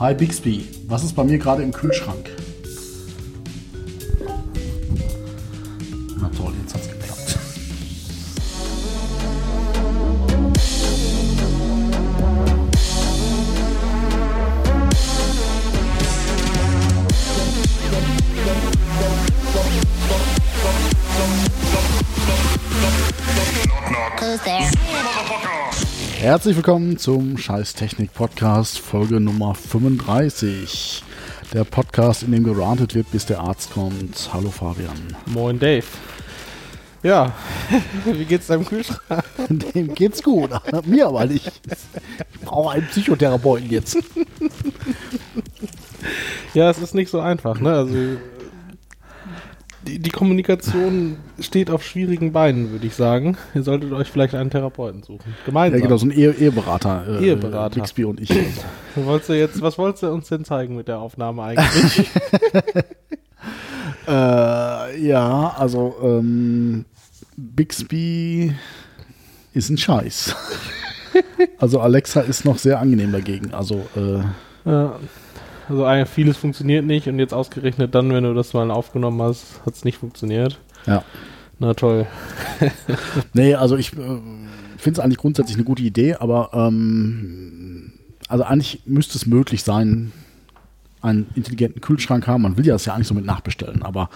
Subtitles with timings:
[0.00, 2.30] Hi Bixby, was ist bei mir gerade im Kühlschrank?
[26.28, 31.02] Herzlich willkommen zum Scheißtechnik Podcast, Folge Nummer 35.
[31.54, 34.28] Der Podcast, in dem gerantet wird, bis der Arzt kommt.
[34.30, 35.16] Hallo Fabian.
[35.24, 35.86] Moin Dave.
[37.02, 37.32] Ja,
[38.04, 39.24] wie geht's deinem Kühlschrank?
[39.74, 40.50] Dem geht's gut,
[40.84, 41.50] mir aber nicht.
[42.34, 43.96] Ich brauche einen Psychotherapeuten jetzt.
[46.52, 47.72] Ja, es ist nicht so einfach, ne?
[47.72, 47.94] Also
[49.88, 53.36] die, die Kommunikation steht auf schwierigen Beinen, würde ich sagen.
[53.54, 55.34] Ihr solltet euch vielleicht einen Therapeuten suchen.
[55.46, 55.80] Gemeinsam.
[55.80, 57.20] Ja, genau, so ein Ehe Eheberater.
[57.20, 57.80] Äh, Eheberater.
[57.80, 58.30] Bixby und ich.
[58.30, 58.44] Also.
[58.94, 62.10] Was wolltest du jetzt, was wolltest du uns denn zeigen mit der Aufnahme eigentlich?
[64.08, 66.86] Äh, ja, also ähm,
[67.36, 68.54] Bixby
[69.52, 70.34] ist ein Scheiß.
[71.58, 73.52] also Alexa ist noch sehr angenehm dagegen.
[73.52, 74.20] Also äh,
[74.64, 74.98] ja.
[75.68, 79.60] Also eigentlich vieles funktioniert nicht und jetzt ausgerechnet dann, wenn du das mal aufgenommen hast,
[79.66, 80.58] hat es nicht funktioniert.
[80.86, 81.04] ja.
[81.60, 82.06] Na toll.
[83.32, 83.96] Nee, also ich äh,
[84.76, 87.92] finde es eigentlich grundsätzlich eine gute Idee, aber ähm,
[88.28, 90.12] also eigentlich müsste es möglich sein,
[91.02, 92.42] einen intelligenten Kühlschrank haben.
[92.42, 94.08] Man will ja das ja eigentlich so mit nachbestellen, aber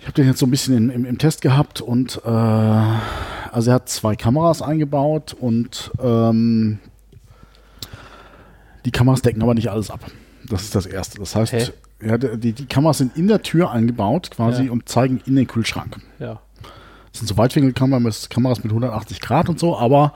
[0.00, 3.70] ich habe den jetzt so ein bisschen in, im, im Test gehabt und äh, also
[3.70, 6.78] er hat zwei Kameras eingebaut und ähm,
[8.84, 10.00] die Kameras decken aber nicht alles ab.
[10.50, 11.18] Das ist das Erste.
[11.18, 11.70] Das heißt, Hä?
[12.06, 14.72] ja, die, die Kameras sind in der Tür eingebaut quasi Ja.
[14.72, 15.96] und zeigen in den Kühlschrank.
[16.18, 16.40] Ja.
[17.12, 20.12] Das sind so Weitwinkelkameras Kameras mit 180 Grad und so, aber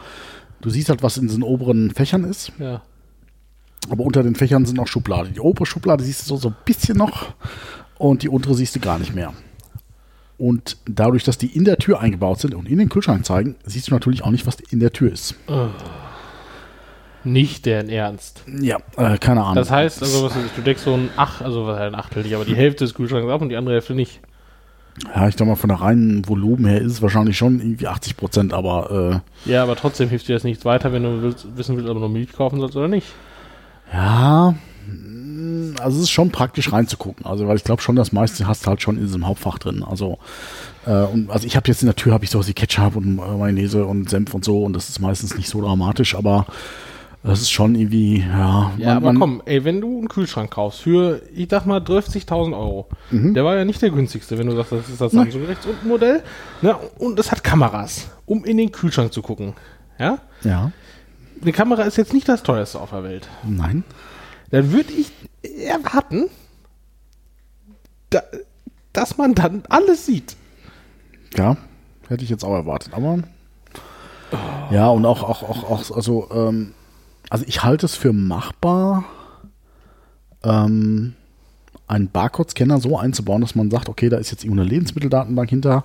[0.60, 2.52] du siehst halt, was in diesen oberen Fächern ist.
[2.58, 2.82] Ja.
[3.90, 5.34] Aber unter den Fächern sind auch Schubladen.
[5.34, 7.34] Die obere Schublade siehst du so, so ein bisschen noch
[7.98, 9.32] und die untere siehst du gar nicht mehr.
[10.38, 13.88] Und dadurch, dass die in der Tür eingebaut sind und in den Kühlschrank zeigen, siehst
[13.88, 15.34] du natürlich auch nicht, was in der Tür ist.
[17.24, 18.42] Nicht deren Ernst.
[18.60, 19.54] Ja, äh, keine Ahnung.
[19.56, 22.22] Das heißt, also was ist, du deckst so ein Ach, also was heißt ein Achtel
[22.24, 24.20] nicht, aber die Hälfte des Kühlschranks ab und die andere Hälfte nicht.
[25.14, 28.16] ja, ich glaube mal, von der reinen Volumen her ist es wahrscheinlich schon irgendwie 80
[28.16, 31.88] Prozent, aber Ja, aber trotzdem hilft dir das nichts weiter, wenn du willst, wissen willst,
[31.88, 33.06] ob du noch Milch kaufen sollst oder nicht.
[33.92, 34.54] äh, ja,
[34.86, 37.24] mh, also es ist schon praktisch reinzugucken.
[37.24, 39.84] Also, weil ich glaube schon, das meiste hast du halt schon in diesem Hauptfach drin.
[39.88, 40.18] Also,
[40.86, 43.18] äh, und also ich habe jetzt in der Tür habe ich sowas wie Ketchup und
[43.18, 46.46] äh, Mayonnaise und Senf und so und das ist meistens nicht so dramatisch, aber
[47.24, 48.72] das ist schon irgendwie, ja.
[48.78, 51.78] Ja, man- aber man- komm, ey, wenn du einen Kühlschrank kaufst für, ich sag mal,
[51.80, 55.12] 30.000 Euro, der war ja nicht der günstigste, wenn du sagst, das ist das.
[55.12, 56.22] Samsung rechts unten Modell,
[56.62, 59.54] ne, und es hat Kameras, um in den Kühlschrank zu gucken,
[59.98, 60.18] ja?
[60.42, 60.72] Ja,
[61.42, 63.28] Eine Kamera ist jetzt nicht das teuerste auf der Welt.
[63.44, 63.84] nein.
[64.50, 65.10] dann würde ich
[65.66, 66.26] erwarten,
[68.10, 68.20] da,
[68.92, 70.36] dass man dann alles sieht.
[71.36, 71.56] Ja,
[72.08, 73.20] hätte ich jetzt auch erwartet, aber.
[74.70, 76.74] Ja, und auch, auch, auch, auch also, ähm,
[77.30, 79.04] also ich halte es für machbar,
[80.44, 81.14] ähm,
[81.88, 85.84] einen Barcode-Scanner so einzubauen, dass man sagt, okay, da ist jetzt irgendeine Lebensmitteldatenbank hinter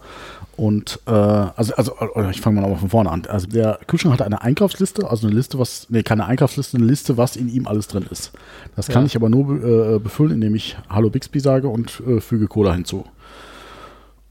[0.56, 3.26] und äh, also, also ich fange mal aber von vorne an.
[3.28, 7.18] Also der Kühlschrank hat eine Einkaufsliste, also eine Liste, was, nee, keine Einkaufsliste, eine Liste,
[7.18, 8.32] was in ihm alles drin ist.
[8.76, 9.08] Das kann Ja.
[9.08, 13.06] ich aber nur äh, befüllen, indem ich Hallo Bixby sage und äh, füge Cola hinzu.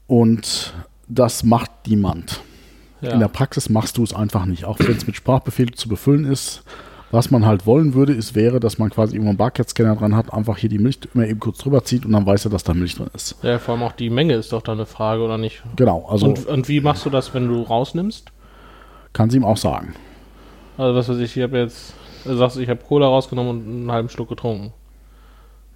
[0.07, 0.73] Und
[1.07, 2.41] das macht niemand.
[3.01, 3.11] Ja.
[3.11, 4.65] In der Praxis machst du es einfach nicht.
[4.65, 6.63] Auch wenn es mit Sprachbefehl zu befüllen ist.
[7.11, 10.33] Was man halt wollen würde, ist, wäre, dass man quasi immer einen Barcode-Scanner dran hat,
[10.33, 12.73] einfach hier die Milch immer eben kurz drüber zieht und dann weiß er, dass da
[12.73, 13.37] Milch drin ist.
[13.43, 15.63] ja, vor allem auch die Menge ist doch da eine Frage, oder nicht?
[15.77, 18.31] Genau, also und, und wie machst du das, wenn du rausnimmst?
[19.13, 19.95] kann sie ihm auch sagen.
[20.77, 23.91] Also was weiß ich, ich habe jetzt, du sagst, ich habe Cola rausgenommen und einen
[23.91, 24.73] halben Schluck getrunken.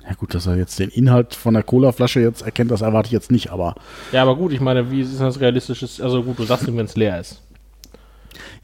[0.07, 3.13] Ja gut, dass er jetzt den Inhalt von der Colaflasche jetzt erkennt, das erwarte ich
[3.13, 3.75] jetzt nicht, aber
[4.11, 6.85] Ja, aber gut, ich meine, wie ist das realistisches, also gut, du sagst ihm, wenn
[6.85, 7.41] es leer ist.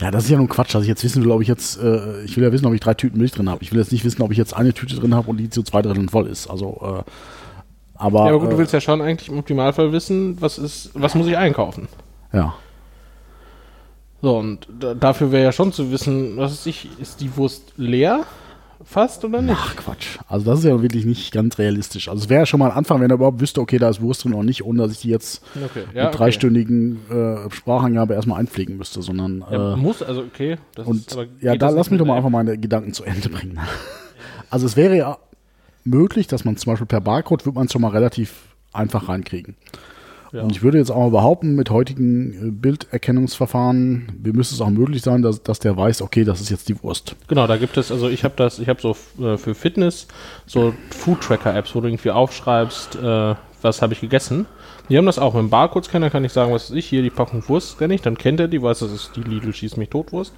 [0.02, 2.22] Ja, das ist ja nun Quatsch, dass ich jetzt wissen will, ob ich jetzt, äh,
[2.24, 3.64] ich will ja wissen, ob ich drei Tüten Milch drin habe.
[3.64, 5.64] Ich will jetzt nicht wissen, ob ich jetzt eine Tüte drin habe und die zu
[5.64, 6.48] zwei Dritteln voll ist.
[6.48, 7.12] Also, äh,
[7.96, 10.92] aber, Ja, aber gut, du äh, willst ja schon eigentlich im Optimalfall wissen, was ist,
[10.94, 11.88] was muss ich einkaufen?
[12.34, 12.54] ja.
[14.20, 17.74] So, und da, dafür wäre ja schon zu wissen, was ist ich, ist die Wurst
[17.78, 18.26] leer?
[18.84, 19.58] Fast oder nicht?
[19.60, 20.20] Ach Quatsch.
[20.28, 22.10] Also das ist ja wirklich nicht ganz realistisch.
[22.10, 24.02] Also es wäre ja schon mal ein Anfang, wenn er überhaupt wüsste, okay, da ist
[24.02, 26.18] Wurst drin oder nicht, ohne dass ich die jetzt Okay, mit ja, okay.
[26.18, 30.58] dreistündigen äh, Sprachangabe erstmal einpflegen müsste, sondern Ja, äh, muss, also okay.
[30.76, 33.30] Das und ist, ja, da lass mich doch mit mal einfach meine Gedanken zu Ende
[33.30, 33.60] bringen.
[34.50, 35.18] Also es wäre ja
[35.84, 38.34] möglich, dass man zum Beispiel per Barcode wird man es schon mal relativ
[38.72, 39.58] einfach reinkriegen.
[40.32, 40.44] Ja.
[40.44, 44.70] Und ich würde jetzt auch mal behaupten, mit heutigen äh, Bilderkennungsverfahren, wie müsste es auch
[44.70, 47.16] möglich sein, dass, dass der weiß, okay, das ist jetzt die Wurst.
[47.28, 50.08] Genau, da gibt es, also ich habe das, ich habe so äh, für Fitness
[50.46, 54.46] so Food-Tracker-Apps, wo du irgendwie aufschreibst, äh, was habe ich gegessen.
[54.90, 57.10] Die haben das auch mit dem Barcode-Scanner, kann ich sagen, was weiß ich, hier die
[57.10, 59.90] Packung Wurst scanne ich, dann kennt er die, weiß, das ist die Lidl schießt mich
[59.90, 60.34] Totwurst.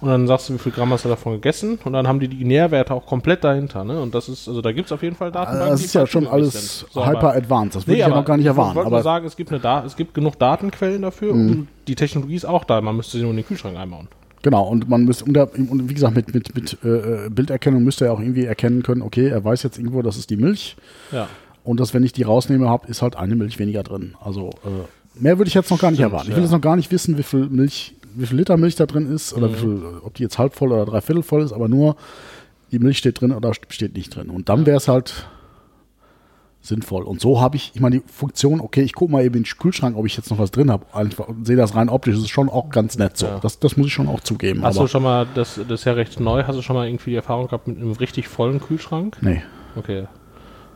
[0.00, 2.28] Und dann sagst du, wie viel Gramm hast du davon gegessen und dann haben die
[2.28, 3.82] die Nährwerte auch komplett dahinter.
[3.82, 3.98] Ne?
[4.00, 5.70] Und das ist, also da gibt es auf jeden Fall Datenbanken.
[5.70, 6.84] Das ist ja schon alles.
[6.90, 7.76] So, hyper advanced.
[7.76, 8.74] Das würde Nee, ich ja noch gar nicht Ich erwarten.
[8.76, 11.50] wollte nur Aber sagen, es gibt, eine da es gibt genug Datenquellen dafür Mhm.
[11.50, 12.80] und die Technologie ist auch da.
[12.82, 14.08] Man müsste sie nur in den Kühlschrank einbauen.
[14.42, 18.20] genau, und man müsste, und wie gesagt, mit, mit, mit äh, Bilderkennung müsste er auch
[18.20, 20.76] irgendwie erkennen können, okay, er weiß jetzt irgendwo, das ist die Milch.
[21.10, 21.26] Ja.
[21.64, 24.14] Und dass, wenn ich die rausnehme, habe, ist halt eine Milch weniger drin.
[24.22, 26.28] Also äh, mehr würde ich jetzt noch gar nicht Stimmt, erwarten.
[26.28, 26.44] Ich will ja.
[26.44, 29.32] jetzt noch gar nicht wissen, wie viel Milch, wie viel Liter Milch da drin ist
[29.34, 31.96] oder wie viel, ob die jetzt halb voll oder dreiviertel voll ist, aber nur
[32.72, 34.30] die Milch steht drin oder steht nicht drin.
[34.30, 35.26] Und dann wäre es halt
[36.62, 37.04] sinnvoll.
[37.04, 39.58] Und so habe ich, ich meine, die Funktion, okay, ich gucke mal eben in den
[39.58, 40.84] Kühlschrank, ob ich jetzt noch was drin habe.
[40.92, 43.26] Einfach und sehe das rein optisch, das ist schon auch ganz nett so.
[43.26, 43.38] Ja.
[43.38, 44.62] Das, das muss ich schon auch zugeben.
[44.62, 47.10] Hast du schon mal, das, das ist ja recht neu, hast du schon mal irgendwie
[47.10, 49.18] die Erfahrung gehabt mit einem richtig vollen Kühlschrank?
[49.20, 49.42] nee.
[49.76, 50.06] Okay.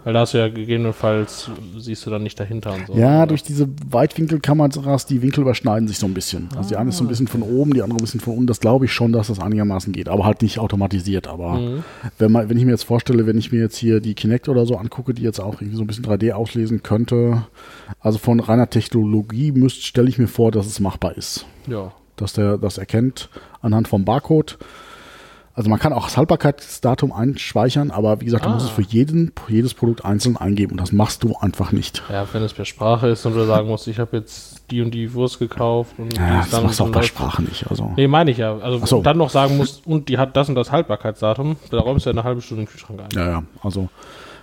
[0.03, 2.95] Weil da hast du ja gegebenenfalls, siehst du dann nicht dahinter und so.
[2.95, 3.27] Ja, Oder?
[3.29, 6.49] durch diese Weitwinkelkameras, die Winkel überschneiden sich so ein bisschen.
[6.57, 8.47] Also die eine ist so ein bisschen von oben, die andere ein bisschen von unten.
[8.47, 11.29] Das glaube ich schon, dass das einigermaßen geht, aber halt nicht automatisiert.
[11.29, 11.85] Aber Mhm.
[12.19, 14.65] wenn, man, wenn ich mir jetzt vorstelle, wenn ich mir jetzt hier die Kinect oder
[14.67, 17.47] so angucke, die jetzt auch irgendwie so ein bisschen 3D auslesen könnte,
[18.01, 21.47] also von reiner Technologie müsst, stelle ich mir vor, dass es machbar ist.
[21.67, 21.93] Ja.
[22.17, 23.29] Dass der das erkennt
[23.63, 24.59] anhand vom Barcode.
[25.61, 28.69] Also man kann auch das Haltbarkeitsdatum einspeichern, aber wie gesagt, du musst Ah.
[28.71, 32.03] es für jeden, jedes Produkt einzeln eingeben und das machst du einfach nicht.
[32.11, 34.93] Ja, wenn es per Sprache ist und du sagen musst, ich habe jetzt die und
[34.93, 37.71] die Wurst gekauft und Ja, das dann machst du auch läuft- Sprache nicht.
[37.71, 37.93] Also.
[37.95, 38.57] Nee, meine ich ja.
[38.57, 39.03] Also so.
[39.03, 42.15] dann noch sagen musst, und die hat das und das Haltbarkeitsdatum, da räumst du ja
[42.15, 43.09] eine halbe Stunde in den Kühlschrank ein.
[43.15, 43.43] Ja, ja.
[43.63, 43.91] Also,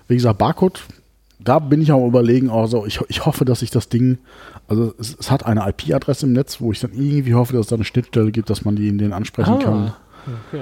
[0.08, 0.82] wie gesagt, Barcode,
[1.40, 4.20] da bin ich am überlegen, also ich, ich hoffe, dass ich das Ding,
[4.68, 7.68] also es, es hat eine IP-Adresse im Netz, wo ich dann irgendwie hoffe, dass es
[7.70, 9.94] da eine Schnittstelle gibt, dass man die in den ansprechen kann.
[10.52, 10.62] okay.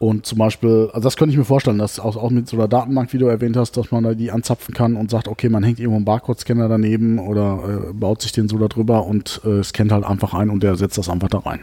[0.00, 2.68] Und zum Beispiel, also das könnte ich mir vorstellen, dass auch, auch mit so einer
[2.68, 5.62] Datenbank, wie du erwähnt hast, dass man da die anzapfen kann und sagt, okay, man
[5.62, 9.62] hängt irgendwo einen Barcode-Scanner daneben oder äh, baut sich den so da drüber und äh,
[9.62, 11.60] scannt halt einfach ein und der setzt das einfach da rein.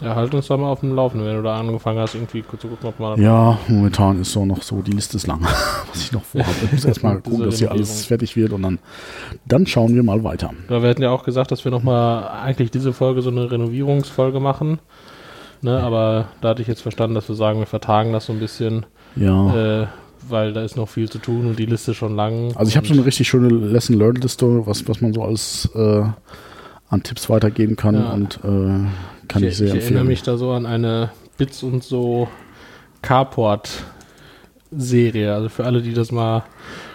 [0.00, 2.62] Ja, halt uns da mal auf dem Laufenden, wenn du da angefangen hast, irgendwie kurz
[2.62, 5.40] zu gucken, ob man Ja, momentan ist so noch so, die Liste ist lang,
[5.92, 6.54] was ich noch vorhabe.
[6.66, 8.78] Ich muss erstmal gucken, dass hier alles fertig wird und dann,
[9.46, 10.50] dann schauen wir mal weiter.
[10.70, 14.38] Ja, wir hatten ja auch gesagt, dass wir nochmal eigentlich diese Folge so eine Renovierungsfolge
[14.38, 14.78] machen.
[15.62, 18.40] Ne, aber da hatte ich jetzt verstanden, dass wir sagen, wir vertagen das so ein
[18.40, 18.84] bisschen,
[19.16, 19.82] Ja.
[19.82, 19.86] äh,
[20.28, 22.52] weil da ist noch viel zu tun und die Liste schon lang.
[22.56, 26.02] also ich habe so eine richtig schöne Lesson-Learned-Liste, was, was man so alles äh,
[26.88, 28.12] an Tipps weitergeben kann Ja.
[28.12, 28.86] und äh,
[29.28, 30.06] kann ich, sehr ich erinnere empfehlen.
[30.06, 32.28] mich da so an eine Bits und so
[33.02, 35.34] Carport-Serie.
[35.34, 36.42] Also für alle, die das mal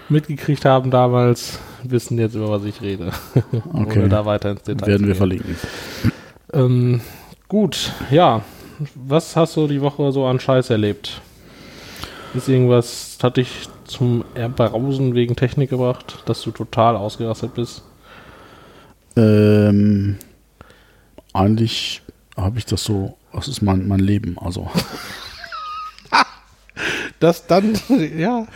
[0.09, 3.11] mitgekriegt haben damals, wissen jetzt, über was ich rede.
[3.73, 3.99] Okay.
[3.99, 5.55] Ohne da weiter ins Detail Werden wir verlinken.
[6.53, 7.01] Ähm,
[7.47, 8.41] gut, ja.
[8.95, 11.21] Was hast du die Woche so an Scheiß erlebt?
[12.33, 17.83] Ist irgendwas, hat dich zum Erbrausen wegen Technik gebracht, dass du total ausgerastet bist?
[19.15, 20.17] Ähm,
[21.33, 22.01] eigentlich
[22.35, 24.37] habe ich das so, das ist mein, mein Leben.
[24.39, 24.69] Also
[27.19, 27.79] Das dann,
[28.17, 28.47] ja,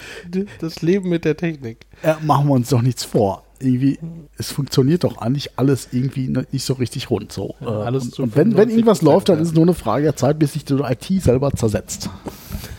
[0.59, 1.85] das Leben mit der Technik.
[2.03, 3.44] ja, machen wir uns doch nichts vor.
[3.61, 3.99] Irgendwie,
[4.37, 7.31] es funktioniert doch eigentlich alles irgendwie ne- nicht so richtig rund.
[7.31, 7.55] So.
[7.61, 9.73] Ja, Äh, alles und, und wenn, wenn irgendwas 95%, läuft, dann ist es nur eine
[9.73, 12.09] Frage der Zeit, bis sich die IT selber zersetzt.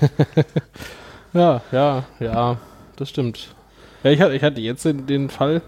[1.34, 2.58] Ja, ja, ja,
[2.97, 3.54] das stimmt.
[4.04, 5.62] Ja, ich hatte, ich hatte jetzt den, den Fall,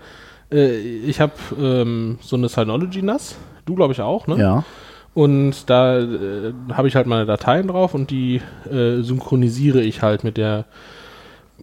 [0.52, 4.36] äh, ich habe ähm, so eine Synology NAS, du glaube ich auch, ne?
[4.38, 4.64] Ja.
[5.14, 10.22] Und da äh, habe ich halt meine Dateien drauf und die äh, synchronisiere ich halt
[10.24, 10.64] mit der,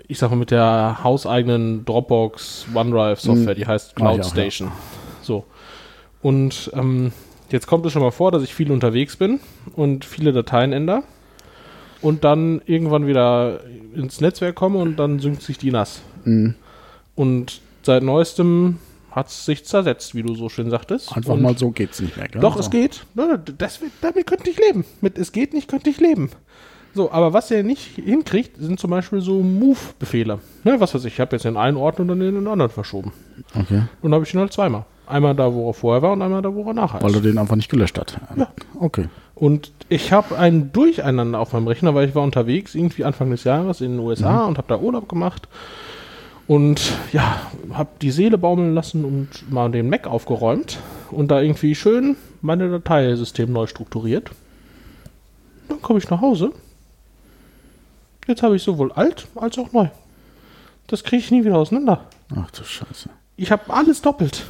[0.07, 3.57] ich sag mal, mit der hauseigenen Dropbox OneDrive Software, Mhm.
[3.57, 4.71] die heißt ich Cloud auch, Station.
[5.21, 5.45] So.
[6.21, 7.11] Und ähm,
[7.49, 9.39] jetzt kommt es schon mal vor, dass ich viel unterwegs bin
[9.75, 11.03] und viele Dateien ändere
[12.01, 13.61] und dann irgendwann wieder
[13.93, 16.01] ins Netzwerk komme und dann synkt sich die NAS.
[16.25, 16.55] Mhm.
[17.15, 18.77] Und seit neuestem
[19.11, 21.15] hat es sich zersetzt, wie du so schön sagtest.
[21.15, 22.29] Einfach und mal so geht's nicht mehr.
[22.29, 22.39] Gell?
[22.41, 22.61] doch, so.
[22.61, 23.05] es geht.
[23.13, 24.85] Ne, Das, damit könnte ich leben.
[25.01, 26.29] Mit es geht nicht, könnte ich leben.
[26.93, 30.39] So, aber was er nicht hinkriegt, sind zum Beispiel so Move-Befehle.
[30.63, 32.71] Ne, was weiß ich, ich habe jetzt den einen Ort und dann in den anderen
[32.71, 33.13] verschoben.
[33.57, 33.83] Okay.
[34.01, 34.85] Und dann habe ich ihn halt zweimal.
[35.07, 37.15] Einmal da, wo er vorher war und einmal da, wo er nachher Weil ist.
[37.17, 38.17] er den einfach nicht gelöscht hat.
[38.35, 38.47] Ja.
[38.79, 39.07] Okay.
[39.35, 43.43] Und ich habe ein Durcheinander auf meinem Rechner, weil ich war unterwegs, irgendwie Anfang des
[43.43, 45.47] Jahres in den USA und habe da Urlaub gemacht.
[46.47, 47.41] Und ja,
[47.73, 50.79] habe die Seele baumeln lassen und mal den Mac aufgeräumt
[51.09, 54.31] und da irgendwie schön meine Dateisystem neu strukturiert.
[55.69, 56.51] Dann komme ich nach Hause.
[58.27, 59.87] Jetzt habe ich sowohl alt als auch neu.
[60.87, 62.05] Das kriege ich nie wieder auseinander.
[62.35, 63.09] Ach du Scheiße.
[63.37, 64.45] Ich habe alles doppelt.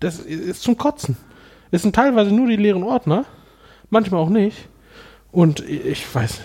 [0.00, 1.16] Das ist zum Kotzen.
[1.70, 3.24] Es sind teilweise nur die leeren Ordner,
[3.90, 4.68] manchmal auch nicht.
[5.32, 6.42] Und ich weiß,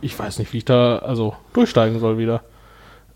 [0.00, 2.42] ich weiß nicht, wie ich da also durchsteigen soll wieder.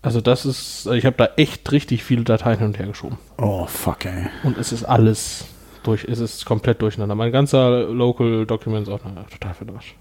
[0.01, 3.17] Also das ist, ich habe da echt richtig viele Dateien hin und her geschoben.
[3.37, 4.27] Oh, fuck, ey.
[4.43, 5.45] Und es ist alles
[5.83, 7.15] durch, es ist komplett durcheinander.
[7.15, 9.95] Mein ganzer Local Documents Ordner total verdascht.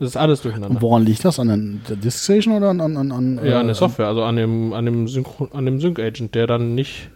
[0.00, 0.76] Es ist alles durcheinander.
[0.76, 1.38] Und woran liegt das?
[1.38, 4.22] An der Disk Station oder an, an, an, an Ja, an äh, der Software, also
[4.24, 7.10] an dem, an dem, Synchro, an dem Sync-Agent, der dann nicht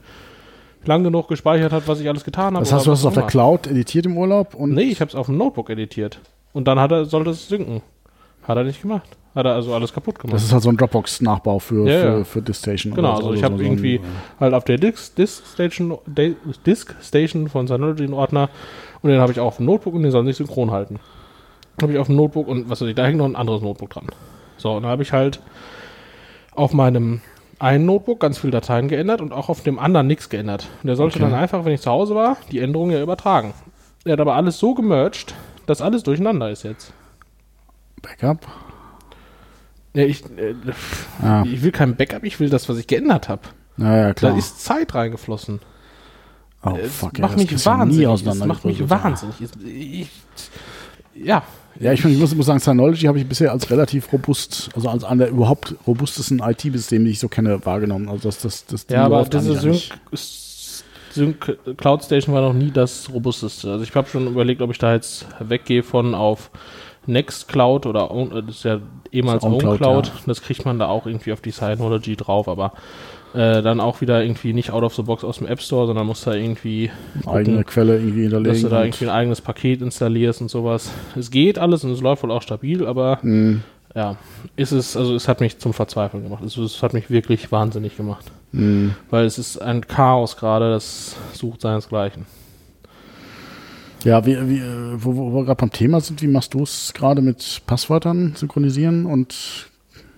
[0.84, 2.60] lang genug gespeichert hat, was ich alles getan habe.
[2.60, 4.72] Das heißt, du hast es auf der Cloud editiert im Urlaub und.
[4.74, 6.20] Nee, ich habe es auf dem Notebook editiert.
[6.52, 7.82] Und dann hat er, sollte es synken.
[8.46, 9.08] Hat er nicht gemacht.
[9.34, 10.34] Hat er also alles kaputt gemacht.
[10.34, 12.94] das ist halt so ein Dropbox-Nachbau für, Ja, für, für Disk Station.
[12.94, 14.00] Genau, oder so, also ich so- habe so irgendwie äh,
[14.40, 18.48] halt auf der Disk, Disk Station, De- Disk Station von Synology einen Ordner
[19.02, 20.98] und den habe ich auch auf dem Notebook und den soll nicht synchron halten.
[21.82, 23.90] Habe ich auf dem Notebook und was weiß ich, da hängt noch ein anderes Notebook
[23.90, 24.06] dran.
[24.56, 25.40] So, und da habe ich halt
[26.52, 27.20] auf meinem
[27.60, 30.68] einen Notebook ganz viele Dateien geändert und auch auf dem anderen nichts geändert.
[30.82, 31.30] Und der sollte Okay.
[31.30, 33.52] dann einfach, wenn ich zu Hause war, die Änderungen ja übertragen.
[34.04, 35.34] Er hat aber alles so gemerged,
[35.66, 36.92] dass alles durcheinander ist jetzt.
[38.02, 38.46] Backup.
[39.94, 40.54] Ja, ich, äh,
[41.22, 43.42] Ja, ich will kein Backup, ich will das, was ich geändert habe.
[43.76, 44.36] ja, ja Da klar.
[44.38, 45.60] ist Zeit reingeflossen.
[46.64, 48.24] oh, Es fuck, ey, macht das mich wahnsinnig.
[48.26, 49.40] Es macht mich wahnsinnig.
[49.40, 50.10] Es- Ich,
[51.14, 51.42] ja.
[51.80, 55.04] Ja, ich, ich muss, muss sagen, Synology habe ich bisher als relativ robust, also als
[55.04, 58.08] einer der überhaupt robustesten IT-Systeme, die ich so kenne, wahrgenommen.
[58.08, 59.82] Also das, das, das Ding Ja, aber diese Sync,
[61.10, 63.70] Sync Cloud Station war noch nie das robusteste.
[63.70, 66.50] Also ich habe schon überlegt, ob ich da jetzt weggehe von auf
[67.06, 68.80] Nextcloud oder Own, das ist ja
[69.12, 70.06] ehemals OwnCloud, OwnCloud.
[70.06, 70.12] ja.
[70.26, 72.72] Das kriegt man da auch irgendwie auf die Synology drauf, aber
[73.34, 76.06] äh, dann auch wieder irgendwie nicht out of the box aus dem App Store, sondern
[76.06, 77.28] muss da irgendwie nicht.
[77.28, 78.52] eigene Quelle irgendwie hinterlegen.
[78.52, 80.90] dass du da irgendwie ein eigenes Paket installierst und sowas.
[81.16, 83.62] Es geht alles und es läuft wohl auch stabil, aber Hm,
[83.94, 84.16] ja,
[84.56, 86.42] ist es, also es hat mich zum Verzweifeln gemacht.
[86.44, 88.26] Es, es hat mich wirklich wahnsinnig gemacht.
[88.52, 88.94] hm.
[89.10, 92.26] Weil es ist ein Chaos gerade, das sucht seinesgleichen.
[94.04, 94.62] Ja, wie, wie,
[94.96, 99.06] wo, wo wir gerade beim Thema sind, wie machst du es gerade mit Passwörtern synchronisieren
[99.06, 99.66] und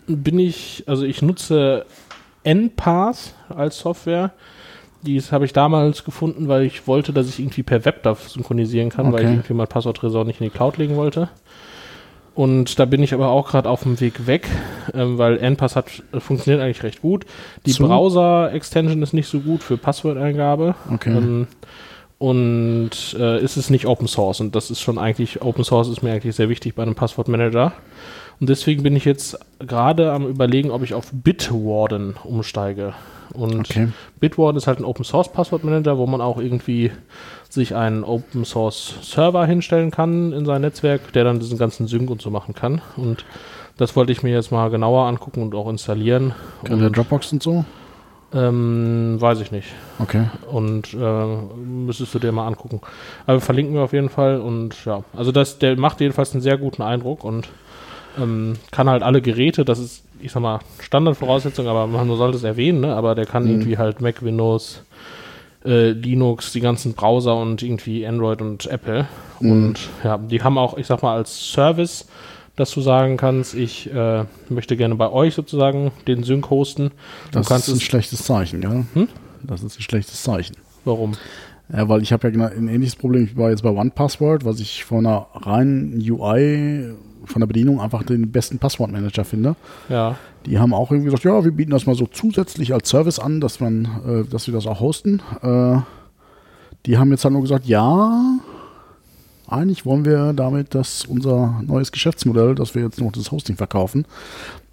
[0.06, 1.86] Bin ich, also ich nutze
[2.44, 4.32] NPath als Software.
[5.02, 9.12] Dies habe ich damals gefunden, weil ich wollte, dass ich irgendwie per WebDAV synchronisieren kann,
[9.12, 9.35] weil ich Okay.
[9.37, 11.28] irgendwie mein Passworttresor nicht in die Cloud legen wollte.
[12.35, 14.47] Und da bin ich aber auch gerade auf dem Weg weg,
[14.94, 15.87] ähm, weil NPass hat,
[16.18, 17.25] funktioniert eigentlich recht gut.
[17.66, 17.73] Die.
[17.73, 20.75] Browser-Extension ist nicht so gut für Passworteingabe.
[20.92, 21.11] okay.
[21.16, 21.47] Ähm,
[22.18, 24.40] und äh, ist es nicht Open Source.
[24.40, 27.73] Und das ist schon eigentlich, Open Source ist mir eigentlich sehr wichtig bei einem Passwortmanager.
[28.40, 32.94] Und deswegen bin ich jetzt gerade am überlegen, ob ich auf Bitwarden umsteige.
[33.35, 33.88] Und Okay.
[34.18, 36.90] Bitwarden ist halt ein Open Source Passwortmanager, wo man auch irgendwie
[37.49, 42.11] sich einen Open Source Server hinstellen kann in sein Netzwerk, der dann diesen ganzen Sync
[42.11, 42.80] und so machen kann.
[42.97, 43.25] Und
[43.76, 46.32] das wollte ich mir jetzt mal genauer angucken und auch installieren.
[46.64, 47.64] Kann der Und, Dropbox und so?
[48.32, 49.68] ähm, weiß ich nicht.
[49.99, 50.25] Okay.
[50.50, 52.80] Und äh, müsstest du dir mal angucken.
[53.26, 54.40] Aber verlinken wir auf jeden Fall.
[54.40, 57.49] Und ja, also das, der macht jedenfalls einen sehr guten Eindruck und
[58.18, 62.44] ähm, kann halt alle Geräte, das ist, ich sag mal, Standardvoraussetzung, aber man sollte es
[62.44, 62.94] erwähnen, ne?
[62.94, 63.50] aber der kann Mhm.
[63.50, 64.82] irgendwie halt Mac, Windows,
[65.64, 69.06] äh, Linux, die ganzen Browser und irgendwie Android und Apple.
[69.40, 69.52] Mhm.
[69.52, 72.06] Und ja, die haben auch, ich sag mal, als Service,
[72.56, 76.90] dass du sagen kannst, ich äh, möchte gerne bei euch sozusagen den Sync hosten.
[77.32, 77.82] Das du kannst ist ein es.
[77.84, 78.84] schlechtes Zeichen, gell?
[78.94, 79.08] Hm?
[79.42, 80.56] Das ist ein schlechtes Zeichen.
[80.84, 81.12] Warum?
[81.72, 83.24] Ja, weil ich habe ja genau ein ähnliches Problem.
[83.24, 86.92] Ich war jetzt bei OnePassword, was ich von einer reinen UI,
[87.30, 89.56] von der Bedienung einfach den besten Passwortmanager finde.
[89.88, 90.16] Ja.
[90.46, 93.40] Die haben auch irgendwie gesagt, ja, wir bieten das mal so zusätzlich als Service an,
[93.40, 95.22] dass man, äh, dass wir das auch hosten.
[95.42, 95.78] Äh,
[96.87, 98.38] die haben jetzt halt nur gesagt, ja,
[99.46, 104.06] eigentlich wollen wir damit, dass unser neues Geschäftsmodell, dass wir jetzt noch das Hosting verkaufen,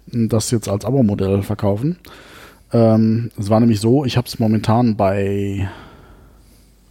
[0.06, 1.98] das jetzt als Abo-Modell verkaufen.
[2.72, 5.68] Ähm, es war nämlich so, ich habe es momentan bei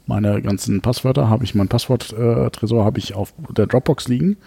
[0.05, 4.37] meine ganzen Passwörter, habe ich mein Passwort-Tresor habe ich auf der Dropbox liegen.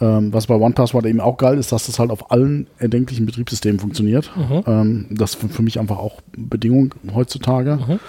[0.00, 3.80] Ähm, was bei OnePassword eben auch geil ist, dass das halt auf allen erdenklichen Betriebssystemen
[3.80, 4.30] funktioniert.
[4.36, 4.62] Mhm.
[4.66, 7.76] Ähm, das ist für, mich einfach auch Bedingung heutzutage.
[7.76, 8.00] Mhm.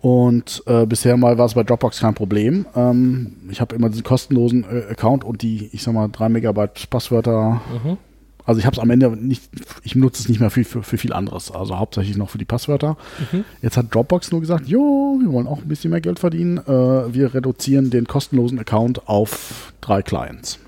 [0.00, 2.66] Und äh, bisher mal war es bei Dropbox kein Problem.
[2.74, 6.88] Ähm, ich habe immer diesen kostenlosen äh, Account und die, ich sag mal, 3 Megabyte
[6.88, 7.60] Passwörter.
[7.84, 7.98] Mhm.
[8.46, 9.42] Also ich habe es am Ende nicht,
[9.82, 11.50] ich nutze es nicht mehr für, für, für viel anderes.
[11.50, 12.96] Also hauptsächlich noch für die Passwörter.
[13.30, 13.44] Mhm.
[13.60, 16.56] Jetzt hat Dropbox nur gesagt, jo, wir wollen auch ein bisschen mehr Geld verdienen.
[16.58, 20.60] Äh, wir reduzieren den kostenlosen Account auf drei Clients.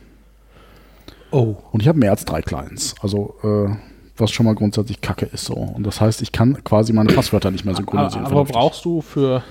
[1.30, 1.56] Oh.
[1.72, 2.94] Und ich habe mehr als drei Clients.
[3.02, 3.74] Also, äh,
[4.16, 5.54] was schon mal grundsätzlich kacke ist so.
[5.54, 8.26] Und das heißt, ich kann quasi meine Passwörter nicht mehr synchronisieren.
[8.26, 9.42] Aber, aber brauchst du für,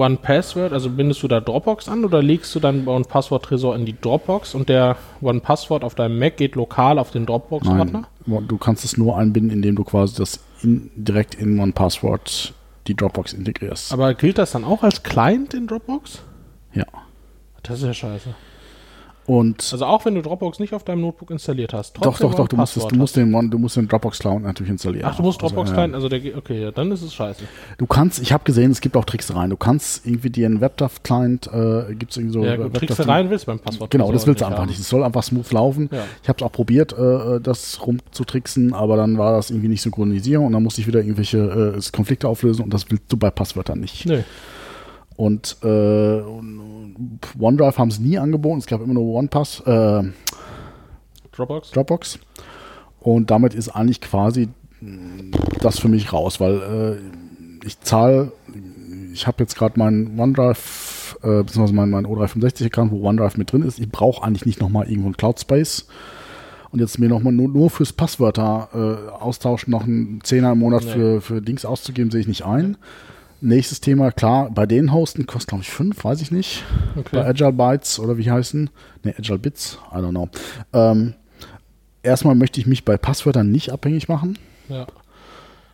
[0.00, 3.76] One Password, also bindest du da Dropbox an oder legst du dann One Password Tresor
[3.76, 8.04] in die Dropbox und der One Password auf deinem Mac geht lokal auf den Dropbox-Ordner?
[8.24, 12.54] Du kannst es nur einbinden, indem du quasi das in, direkt in One Password
[12.86, 13.92] die Dropbox integrierst.
[13.92, 16.22] Aber gilt das dann auch als Client in Dropbox?
[16.72, 16.86] Ja.
[17.62, 18.34] Das ist ja scheiße.
[19.26, 21.96] Und Also auch wenn du Dropbox nicht auf deinem Notebook installiert hast.
[21.96, 24.70] doch, trotzdem doch, doch, du musst, du musst den du musst den Dropbox Cloud natürlich
[24.70, 25.06] installieren.
[25.08, 25.72] Ach, du musst Also, Dropbox.
[25.72, 27.44] Client, also der geht, okay, ja, dann ist es scheiße.
[27.78, 29.50] Du kannst, ich habe gesehen, es gibt auch Tricks rein.
[29.50, 33.08] Du kannst irgendwie dir einen WebDAV Client, äh, gibt es irgendwie so Ja, gut, du
[33.08, 33.90] rein, willst du beim Passwort.
[33.90, 34.68] Genau, das willst du einfach haben.
[34.68, 34.80] nicht.
[34.80, 35.88] Es soll einfach smooth laufen.
[35.92, 36.04] Ja.
[36.22, 40.44] Ich habe es auch probiert, äh, das rumzutricksen, aber dann war das irgendwie nicht synchronisieren
[40.44, 43.80] und dann musste ich wieder irgendwelche äh, Konflikte auflösen und das willst du bei Passwörtern
[43.80, 44.06] nicht.
[44.06, 44.22] Nö.
[45.20, 46.22] Und äh,
[47.38, 48.58] OneDrive haben es nie angeboten.
[48.58, 50.02] Es gab immer nur OnePass, äh,
[51.32, 51.72] Dropbox?
[51.72, 52.18] Dropbox.
[53.00, 54.48] Und damit ist eigentlich quasi
[55.60, 57.02] das für mich raus, weil
[57.62, 58.32] äh, ich zahle,
[59.12, 63.60] ich habe jetzt gerade meinen OneDrive, äh, beziehungsweise meinen mein O365-Account, wo OneDrive mit drin
[63.60, 63.78] ist.
[63.78, 65.86] Ich brauche eigentlich nicht nochmal irgendwo einen Cloud Space.
[66.70, 70.84] Und jetzt mir nochmal nur, nur fürs Passwörter äh, austauschen, noch einen Zehner im Monat
[70.86, 70.92] Nee.
[70.92, 72.78] für, für Dings auszugeben, sehe ich nicht ein.
[73.42, 76.62] Nächstes Thema, klar, bei den Hosten kostet, glaube ich, fünf, weiß ich nicht.
[76.94, 77.18] Bei Okay.
[77.20, 78.68] Agile Bytes oder wie heißen?
[79.02, 80.28] Ne, Agile Bits, I don't know.
[80.72, 81.14] Ähm,
[82.02, 84.38] erstmal möchte ich mich bei Passwörtern nicht abhängig machen.
[84.68, 84.86] Ja.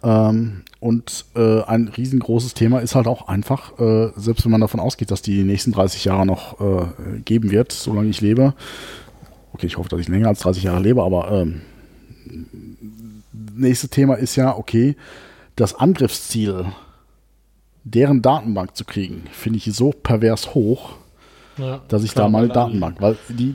[0.02, 4.78] Ähm, und äh, ein riesengroßes Thema ist halt auch einfach, äh, selbst wenn man davon
[4.78, 8.54] ausgeht, dass die nächsten 30 Jahre noch äh, geben wird, solange ich lebe.
[9.52, 11.62] Okay, ich hoffe, dass ich länger als 30 Jahre lebe, aber ähm,
[13.54, 14.96] nächstes Thema ist ja, okay,
[15.56, 16.66] das Angriffsziel,
[17.86, 20.94] deren Datenbank zu kriegen, finde ich so pervers hoch,
[21.56, 21.80] ja.
[21.88, 23.54] dass ich Klar, da mal eine Datenbank, weil die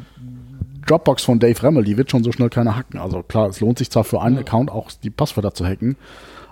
[0.88, 3.00] Dropbox von Dave Remmel, die wird schon so schnell keiner hacken.
[3.00, 5.97] Also klar, es lohnt sich zwar für einen Account auch die Passwörter zu hacken,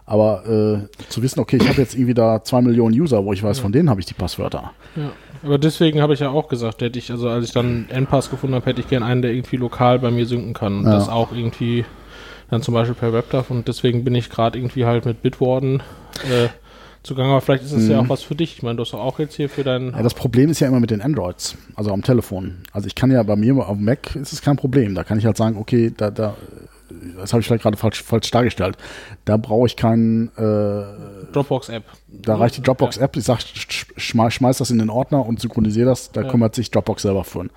[0.06, 3.42] aber äh, zu wissen, okay, ich habe jetzt irgendwie da zwei Millionen User, wo ich
[3.42, 4.72] weiß, von denen habe ich die Passwörter.
[4.96, 5.12] Ja.
[5.42, 8.56] Aber deswegen habe ich ja auch gesagt, hätte ich, also als ich dann Endpass gefunden
[8.56, 10.80] habe, hätte ich gern einen, der irgendwie lokal bei mir synken kann.
[10.80, 10.92] Und Ja.
[10.92, 11.86] das auch irgendwie
[12.50, 13.50] dann zum Beispiel per WebDAV.
[13.52, 15.82] Und deswegen bin ich gerade irgendwie halt mit Bitwarden
[16.30, 16.50] äh,
[17.04, 17.30] zugange.
[17.30, 18.58] Aber vielleicht ist es ja auch was für dich.
[18.58, 19.88] Ich meine, du hast auch jetzt hier für deinen.
[19.90, 19.96] Mhm.
[19.96, 22.58] Ja, das Problem ist ja immer mit den Androids, also am Telefon.
[22.72, 24.96] Also ich kann ja bei mir auf dem Mac ist es kein Problem.
[24.96, 26.36] Da kann ich halt sagen, okay, da, da
[27.18, 28.76] das habe ich vielleicht gerade falsch, falsch dargestellt.
[29.26, 31.84] Da brauche ich keinen, äh, Dropbox-App.
[32.08, 33.42] da reicht die Dropbox-App, ich sage,
[33.98, 36.30] schmeiß, schmeiß das in den Ordner und synchronisiere das, da Ja.
[36.30, 37.52] kümmert sich Dropbox selber von.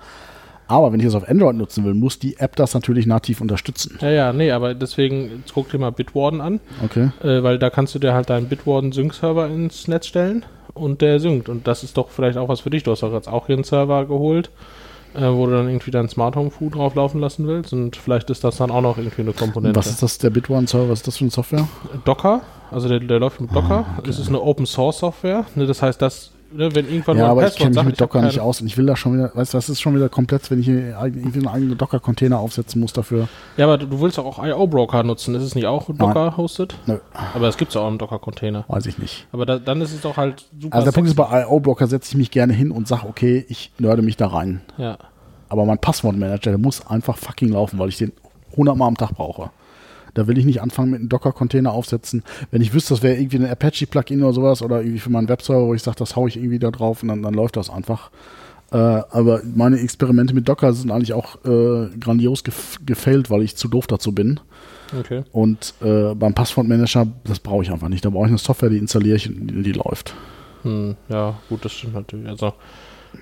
[0.73, 3.97] Aber wenn ich das auf Android nutzen will, muss die App das natürlich nativ unterstützen.
[4.01, 7.11] Ja, ja, nee, aber deswegen guck dir mal Bitwarden an, Okay.
[7.23, 11.47] äh, weil da kannst du dir halt deinen Bitwarden-Sync-Server ins Netz stellen und der synkt.
[11.49, 12.83] Und das ist doch vielleicht auch was für dich.
[12.83, 14.49] Du hast doch jetzt auch hier einen Server geholt,
[15.15, 18.29] äh, wo du dann irgendwie dein Smart Home Food drauf laufen lassen willst und vielleicht
[18.31, 19.77] ist das dann auch noch irgendwie eine Komponente.
[19.77, 20.89] was ist das, der Bitwarden-Server?
[20.89, 21.67] Was ist das für eine Software?
[22.03, 23.85] Docker, also der, der läuft mit Docker.
[24.09, 25.45] Es ist eine Open Source Software.
[25.55, 27.87] Ne, das heißt, dass, ne, wenn irgendwann Ja, mal ein aber ich kenne mich sagt,
[27.87, 29.95] mit Docker nicht aus und ich will da schon wieder, weißt du, das ist schon
[29.95, 33.27] wieder komplett, wenn ich irgendwie einen eigenen Docker-Container aufsetzen muss dafür.
[33.57, 35.35] Ja, aber du, willst auch IO-Broker nutzen.
[35.35, 36.75] Ist es nicht auch Docker hosted?
[36.85, 36.99] Nö,
[37.33, 38.65] Aber es gibt ja auch im Docker-Container.
[38.67, 39.27] weiß ich nicht.
[39.31, 40.75] Aber da, dann ist es doch halt super.
[40.75, 43.71] Also der Punkt ist, bei IO-Blocker setze ich mich gerne hin und sage, okay, ich
[43.79, 44.61] nörde mich da rein.
[44.77, 44.97] Ja.
[45.49, 48.11] Aber mein Passwortmanager, der muss einfach fucking laufen, weil ich den
[48.51, 49.51] 100 Mal am Tag brauche.
[50.13, 52.23] Da will ich nicht anfangen mit einem Docker-Container aufsetzen.
[52.51, 55.65] Wenn ich wüsste, das wäre irgendwie ein Apache-Plugin oder sowas oder irgendwie für meinen Webserver,
[55.65, 58.11] wo ich sage, das haue ich irgendwie da drauf und dann, dann läuft das einfach.
[58.71, 63.55] Äh, aber meine Experimente mit Docker sind eigentlich auch äh, grandios gef gefailt, weil ich
[63.55, 64.39] zu doof dazu bin.
[64.99, 65.23] Okay.
[65.31, 68.03] Und äh, beim Passwortmanager, das brauche ich einfach nicht.
[68.03, 70.15] Da brauche ich eine Software, die installiere ich und die, die läuft.
[70.63, 72.27] Hm, ja, gut, das stimmt natürlich.
[72.27, 72.53] Also,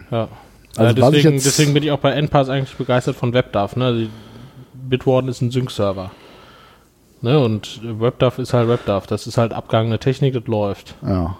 [0.09, 0.29] ja.
[0.77, 3.75] Also ja deswegen, deswegen bin ich auch bei Endpass eigentlich begeistert von WebDAV.
[3.75, 3.85] Ne?
[3.85, 4.07] Also,
[4.73, 6.11] Bitwarden ist ein Sync-Server.
[7.21, 7.39] Ne?
[7.39, 9.07] Und WebDAV ist halt WebDAV.
[9.07, 10.95] Das ist halt abgegangene Technik, das läuft.
[11.05, 11.37] Ja.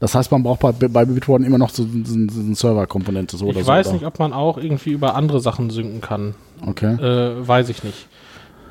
[0.00, 3.36] Das heißt, man braucht bei, bei Bitwarden immer noch so, so, so eine Serverkomponente.
[3.36, 3.94] So oder Ich so, weiß oder?
[3.94, 6.34] nicht, ob man auch irgendwie über andere Sachen synken kann.
[6.64, 6.94] Okay.
[6.94, 8.06] Äh, weiß ich nicht.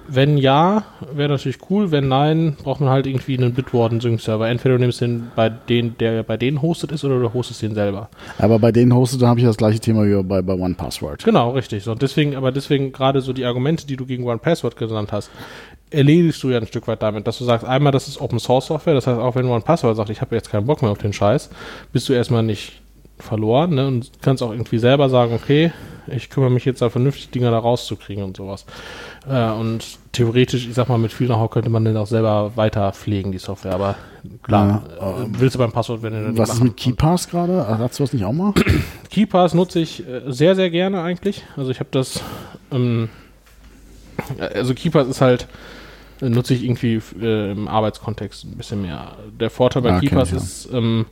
[0.08, 1.92] Wenn ja, wäre natürlich cool.
[1.92, 4.48] Wenn nein, braucht man halt irgendwie einen Bitwarden-Sync-Server.
[4.48, 7.74] Entweder du nimmst den bei den, der bei denen hostet ist, oder du hostest den
[7.74, 8.10] selber.
[8.38, 11.24] Aber bei denen hostet, da habe ich das gleiche Thema wie bei, bei OnePassword.
[11.24, 11.84] Genau, richtig.
[11.84, 15.30] So, deswegen, aber deswegen gerade so die Argumente, die du gegen OnePassword genannt hast,
[15.90, 18.68] erledigst du ja ein Stück weit damit, dass du sagst, einmal, das ist Open Source
[18.68, 21.14] Software, das heißt, auch wenn OnePassword sagt, ich habe jetzt keinen Bock mehr auf den
[21.14, 21.50] Scheiß,
[21.92, 22.82] bist du erstmal nicht
[23.20, 23.88] verloren ne?
[23.88, 25.72] und kannst auch irgendwie selber sagen, okay,
[26.10, 28.66] ich kümmere mich jetzt da vernünftig Dinger da rauszukriegen und sowas.
[29.30, 32.92] Äh, und theoretisch, ich sag mal, mit viel Know-how könnte man den auch selber weiter
[32.94, 33.96] pflegen, die Software, aber
[34.44, 37.66] klar, Ja, äh, willst du beim Passwort, wenn du Was ist mit KeyPass gerade?
[37.68, 38.54] Ach, Hast du das nicht auch mal?
[39.12, 41.44] KeyPass nutze ich äh, sehr, sehr gerne eigentlich.
[41.56, 42.22] Also ich habe das,
[42.72, 43.10] ähm,
[44.54, 45.48] also KeyPass ist halt,
[46.22, 49.12] äh, nutze ich irgendwie äh, im Arbeitskontext ein bisschen mehr.
[49.40, 50.40] Der Vorteil bei Ah, kenn KeyPass ich, ja.
[50.42, 51.06] ist, ähm,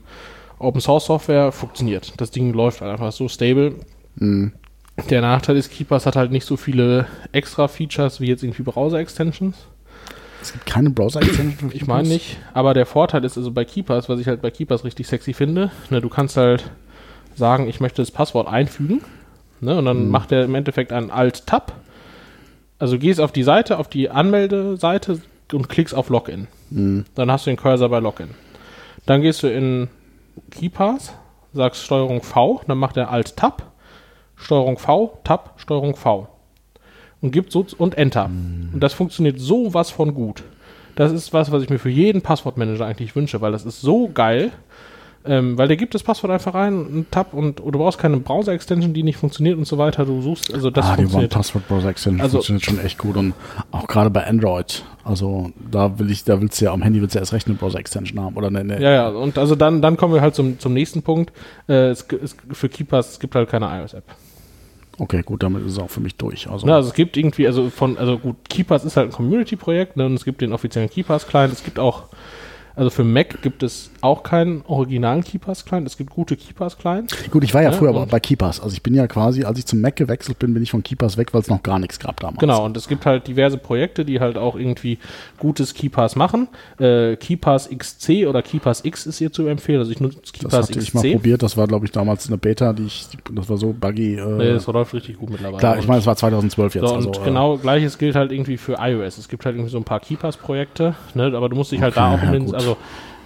[0.57, 2.13] Open Source Software funktioniert.
[2.17, 3.75] Das Ding läuft halt einfach so stable.
[4.15, 4.53] Mhm.
[5.09, 9.55] Der Nachteil ist, Keepers hat halt nicht so viele extra Features wie jetzt irgendwie Browser-Extensions.
[10.41, 14.19] Es gibt keine Browser-Extension Ich meine nicht, aber der Vorteil ist also bei Keepers, was
[14.19, 16.69] ich halt bei Keepers richtig sexy finde, ne, du kannst halt
[17.35, 19.01] sagen, ich möchte das Passwort einfügen
[19.59, 20.11] ne, und dann Mhm.
[20.11, 21.73] macht er im Endeffekt einen Alt-Tab.
[22.79, 26.47] Also gehst auf die Seite, auf die Anmeldeseite und klickst auf Login.
[26.69, 27.05] Mhm.
[27.15, 28.29] Dann hast du den Cursor bei Login.
[29.05, 29.89] Dann gehst du in
[30.51, 31.13] KeyPass,
[31.53, 33.71] sagst Steuerung V, dann macht er Alt-Tab,
[34.35, 36.27] Steuerung V, Tab, Steuerung V.
[37.21, 38.25] Und gibt so und Enter.
[38.25, 40.43] Und das funktioniert so was von gut.
[40.95, 44.09] Das ist was, was ich mir für jeden Passwortmanager eigentlich wünsche, weil das ist so
[44.09, 44.51] geil.
[45.27, 48.93] Ähm, weil der gibt das Passwort einfach rein, einen Tab und du brauchst keine Browser-Extension,
[48.93, 50.05] die nicht funktioniert und so weiter.
[50.05, 51.33] Du suchst, also das ah, die funktioniert.
[51.33, 53.33] One-Password-Browser-Extension Also- funktioniert schon echt gut und
[53.71, 54.83] auch gerade bei Android.
[55.03, 57.47] Also da will ich, da willst du ja am Handy willst du ja erst recht
[57.47, 60.35] eine Browser-Extension haben oder eine, eine Ja, ja, und also dann, dann kommen wir halt
[60.35, 61.31] zum, zum nächsten Punkt.
[61.67, 64.03] Äh, es, es, für Keepers, es gibt halt keine iOS-App.
[64.97, 66.49] Okay, gut, damit ist es auch für mich durch.
[66.49, 69.97] Also, Ne, also es gibt irgendwie, also von, also gut, Keepers ist halt ein Community-Projekt,
[69.97, 72.03] ne, und es gibt den offiziellen Keepers-Client, es gibt auch,
[72.75, 77.29] also für Mac gibt es auch keinen originalen Keepers-Client, es gibt gute Keepers-Clients.
[77.31, 78.59] gut, ich war ja Ja, früher und- aber bei Keepers.
[78.61, 81.17] Also ich bin ja quasi, als ich zum Mac gewechselt bin, bin ich von Keepers
[81.17, 82.39] weg, weil es noch gar nichts gab damals.
[82.39, 84.99] Genau, und es gibt halt diverse Projekte, die halt auch irgendwie
[85.39, 86.47] gutes Keepers machen.
[86.79, 90.53] Äh, Keepers XC oder Keepers X ist hier zu empfehlen, also ich nutze Das Keepers
[90.69, 91.13] hatte ich mal XC.
[91.13, 91.43] probiert.
[91.43, 94.15] Das war, glaube ich, damals eine Beta, die ich, das war so buggy.
[94.15, 95.57] Äh, Nee, das läuft richtig gut mittlerweile.
[95.59, 96.87] klar, ich meine, es war 2012 jetzt.
[96.87, 99.17] So, also, und äh, genau gleiches gilt halt irgendwie für iOS.
[99.17, 102.13] Es gibt halt irgendwie so ein paar Keepers-Projekte, ne, aber du musst dich halt da
[102.13, 102.55] Okay, auch ja, den, gut.
[102.65, 102.77] Also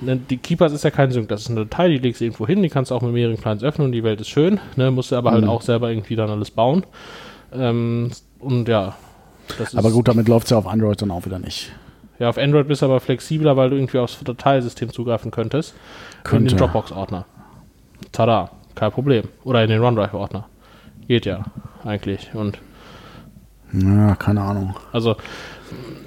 [0.01, 2.47] ne, die Keepers ist ja kein Sync, das ist eine Datei, die legst du irgendwo
[2.47, 4.91] hin, die kannst du auch mit mehreren Clients öffnen und die Welt ist schön, ne,
[4.91, 5.49] musst du aber halt Mhm.
[5.49, 6.85] auch selber irgendwie dann alles bauen.
[7.53, 8.95] Ähm, und ja,
[9.75, 11.71] aber gut, damit läuft es ja auf Android dann auch wieder nicht.
[12.19, 15.73] ja, auf Android bist du aber flexibler, weil du irgendwie aufs Dateisystem zugreifen könntest.
[16.17, 16.49] In Könnte.
[16.55, 17.25] den Dropbox-Ordner.
[18.11, 19.23] Tada, kein Problem.
[19.43, 20.45] Oder in den OneDrive-Ordner.
[21.07, 21.45] Geht ja,
[21.83, 22.29] eigentlich.
[22.33, 22.59] Und
[23.73, 24.75] Ja, keine Ahnung.
[24.91, 25.15] also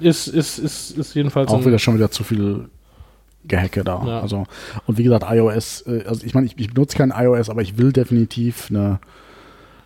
[0.01, 2.69] ist, ist, ist, ist jedenfalls Auch wieder schon wieder zu viel
[3.45, 4.03] Gehacke da.
[4.05, 4.21] Ja.
[4.21, 4.45] Also,
[4.85, 7.77] und wie gesagt, iOS, äh, also ich meine, ich, ich benutze kein iOS, aber ich
[7.77, 8.99] will definitiv eine,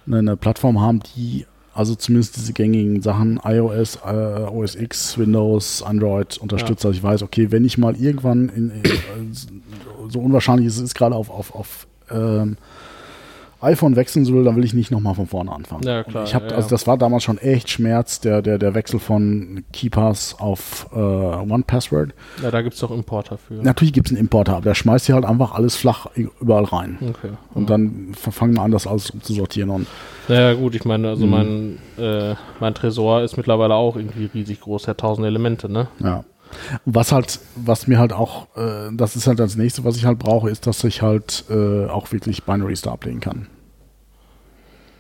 [0.06, 1.46] eine, eine Plattform haben, die
[1.78, 7.22] also zumindest diese gängigen Sachen, iOS, äh, OS X, Windows, Android unterstützt, dass ich weiß,
[7.22, 11.54] okay, wenn ich mal irgendwann in, in, äh, so unwahrscheinlich es ist, gerade auf, auf,
[11.54, 12.58] auf ähm,
[13.62, 15.84] iPhone wechseln will, dann will ich nicht nochmal von vorne anfangen.
[15.84, 18.58] Ja, klar, Und ich habe, ja, also das war damals schon echt Schmerz, der, der,
[18.60, 22.14] der Wechsel von KeyPass auf äh, OnePassword.
[22.44, 23.56] Ja, da gibt es doch Importer für.
[23.56, 26.98] Natürlich gibt es einen Importer, aber der schmeißt hier halt einfach alles flach überall rein.
[27.02, 27.32] Okay.
[27.54, 29.70] Und dann fangen wir an, das alles umzusortieren.
[29.70, 29.88] Und
[30.28, 31.10] Naja, gut, ich meine, Mhm.
[31.14, 35.72] also mein, äh, mein Tresor ist mittlerweile auch irgendwie riesig groß, der hat tausend Elemente,
[35.72, 35.88] ne?
[36.00, 36.24] ja.
[36.86, 40.06] Und was halt, was mir halt auch, äh, das ist halt das nächste, was ich
[40.06, 43.48] halt brauche, ist, dass ich halt äh, auch wirklich Binaries da ablegen kann.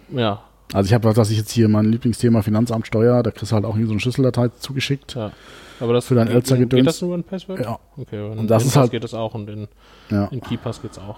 [0.10, 0.42] Ja,
[0.74, 3.66] Also ich habe, dass ich jetzt hier mein Lieblingsthema Finanzamt Steuer, da kriegst du halt
[3.66, 5.16] auch hier so eine Schlüsseldatei zugeschickt.
[5.16, 5.32] ja.
[5.80, 6.80] Aber das Für dein geht- Elster-Gedöns?
[6.80, 7.60] Geht das nur in Password?
[7.60, 7.78] Ja.
[7.98, 9.68] Okay, und Und das in ist Pass halt- geht das auch und in,
[10.10, 10.26] Ja.
[10.26, 11.18] in KeyPass geht es auch.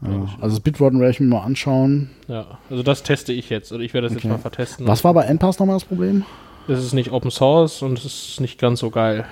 [0.00, 0.26] ja.
[0.40, 2.08] Also das Bitwarden werde ich mir mal anschauen.
[2.28, 3.72] Ja, also das teste ich jetzt.
[3.72, 4.26] Oder ich werde das Okay.
[4.28, 4.86] jetzt mal vertesten.
[4.86, 6.24] Was war bei NPass nochmal das Problem?
[6.70, 9.24] Es ist nicht Open Source und es ist nicht ganz so geil.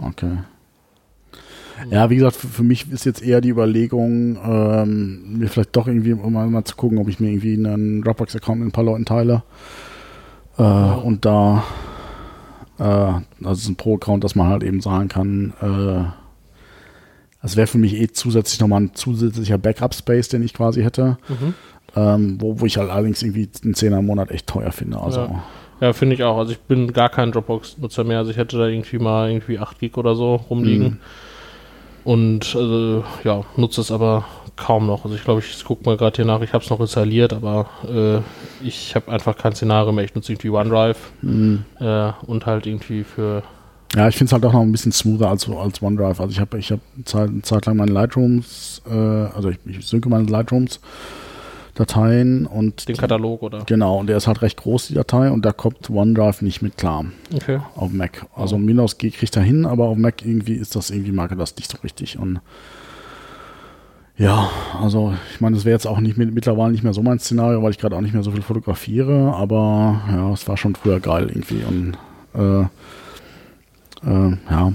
[0.00, 0.38] Okay.
[1.90, 5.88] Ja, wie gesagt, für, für mich ist jetzt eher die Überlegung, ähm, mir vielleicht doch
[5.88, 8.84] irgendwie um mal, mal zu gucken, ob ich mir irgendwie einen Dropbox-Account mit ein paar
[8.84, 9.42] Leuten teile.
[10.56, 11.64] Äh, und da,
[12.78, 16.04] äh, das ist ein Pro-Account, dass man halt eben sagen kann, äh,
[17.42, 21.18] das wäre für mich eh zusätzlich nochmal ein zusätzlicher Backup-Space, den ich quasi hätte.
[21.28, 21.54] Mhm.
[21.96, 24.98] Ähm, wo, wo ich halt allerdings irgendwie einen Zehner im Monat echt teuer finde.
[25.00, 25.44] Also, Ja.
[25.84, 26.38] Ja, finde ich auch.
[26.38, 28.16] Also ich bin gar kein Dropbox-Nutzer mehr.
[28.16, 30.86] Also ich hätte da irgendwie mal irgendwie 8 Gig oder so rumliegen.
[30.86, 30.98] Mhm.
[32.04, 34.24] Und also, ja, nutze es aber
[34.56, 35.04] kaum noch.
[35.04, 36.40] Also ich glaube, ich gucke mal gerade hier nach.
[36.40, 40.06] Ich habe es noch installiert, aber äh, ich habe einfach kein Szenario mehr.
[40.06, 41.58] Ich nutze irgendwie OneDrive mh.
[41.80, 43.42] äh, und halt irgendwie für
[43.94, 46.18] Ja, ich finde es halt auch noch ein bisschen smoother als, als OneDrive.
[46.18, 49.86] Also ich habe ich hab Zeit, eine Zeit lang meine Lightrooms, äh, also ich, ich
[49.86, 50.80] synke meine Lightrooms
[51.74, 53.64] Dateien und den Katalog oder.
[53.66, 56.76] genau, und der ist halt recht groß, die Datei, und da kommt OneDrive nicht mit
[56.76, 57.58] klar Okay.
[57.74, 58.26] auf Mac.
[58.34, 61.36] Also Windows G kriegt er hin, aber auf Mac irgendwie ist das irgendwie, mag er
[61.36, 62.18] das nicht so richtig.
[62.18, 62.40] Und
[64.16, 64.48] ja,
[64.80, 67.62] also ich meine, das wäre jetzt auch nicht mit, mittlerweile nicht mehr so mein Szenario,
[67.62, 71.00] weil ich gerade auch nicht mehr so viel fotografiere, aber ja, es war schon früher
[71.00, 71.64] geil irgendwie.
[71.64, 71.98] Und
[72.34, 72.62] äh,
[74.08, 74.72] äh, ja,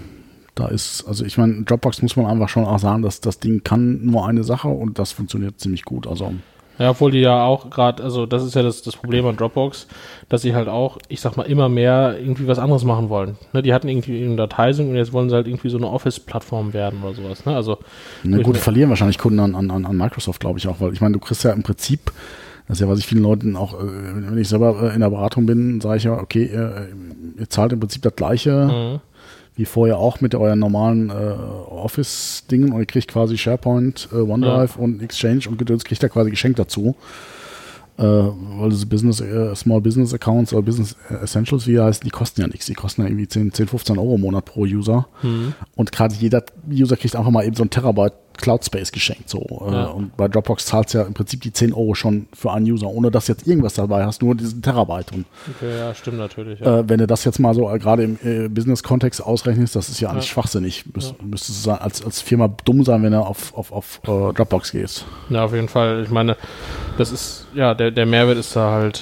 [0.56, 3.64] da ist, also ich meine, Dropbox muss man einfach schon auch sagen, dass das Ding
[3.64, 6.06] kann nur eine Sache und das funktioniert ziemlich gut.
[6.06, 6.34] Also
[6.80, 9.86] Ja, obwohl die ja auch gerade, also das ist ja das, das Problem an Dropbox,
[10.30, 13.36] dass sie halt auch, ich sag mal, immer mehr irgendwie was anderes machen wollen.
[13.52, 16.72] Ne, die hatten irgendwie eine Dateisync und jetzt wollen sie halt irgendwie so eine Office-Plattform
[16.72, 17.46] werden oder sowas.
[17.46, 17.54] Ne?
[17.54, 17.80] Also,
[18.24, 21.14] Na gut, verlieren wahrscheinlich Kunden an, an, an Microsoft, glaube ich auch, weil ich meine,
[21.14, 22.14] du kriegst ja im Prinzip,
[22.70, 25.10] das ist ja, was ich vielen Leuten auch, äh, wenn ich selber äh, in der
[25.10, 26.88] Beratung bin, sage ich ja, okay, ihr,
[27.38, 29.09] ihr zahlt im Prinzip das gleiche mhm.
[29.60, 34.78] Wie vorher auch mit euren normalen äh, Office-Dingen und ihr kriegt quasi SharePoint, äh, OneDrive
[34.78, 36.96] und Exchange und Gedöns kriegt ihr quasi geschenkt dazu.
[37.98, 42.10] Äh, weil diese Business, äh, Small Business Accounts oder Business Essentials, wie die heißen, die
[42.10, 42.68] kosten ja nichts.
[42.68, 45.10] Die kosten ja irgendwie 10, 10 15 Euro im Monat pro User.
[45.22, 45.54] Mhm.
[45.76, 46.42] Und gerade jeder
[46.72, 49.30] User kriegt einfach mal eben so ein Terabyte Cloud Space geschenkt.
[49.30, 49.40] So.
[49.68, 49.86] Äh, Ja.
[49.88, 52.88] Und bei Dropbox zahlst du ja im Prinzip die 10 Euro schon für einen User,
[52.88, 55.12] ohne dass jetzt irgendwas dabei hast, nur diesen Terabyte.
[55.14, 55.26] Und
[55.58, 56.60] Okay, ja, stimmt natürlich.
[56.60, 56.80] Ja.
[56.80, 60.00] äh, wenn du das jetzt mal so äh, gerade im äh, Business-Kontext ausrechnest, das ist
[60.00, 60.32] ja eigentlich Ja.
[60.34, 60.86] schwachsinnig.
[60.94, 64.72] Müs Müsstest du als, als Firma dumm sein, wenn du auf, auf, auf äh, Dropbox
[64.72, 65.06] gehst.
[65.30, 66.04] Ja, auf jeden Fall.
[66.04, 66.36] Ich meine,
[66.98, 69.02] das ist, ja, der, der Mehrwert ist da halt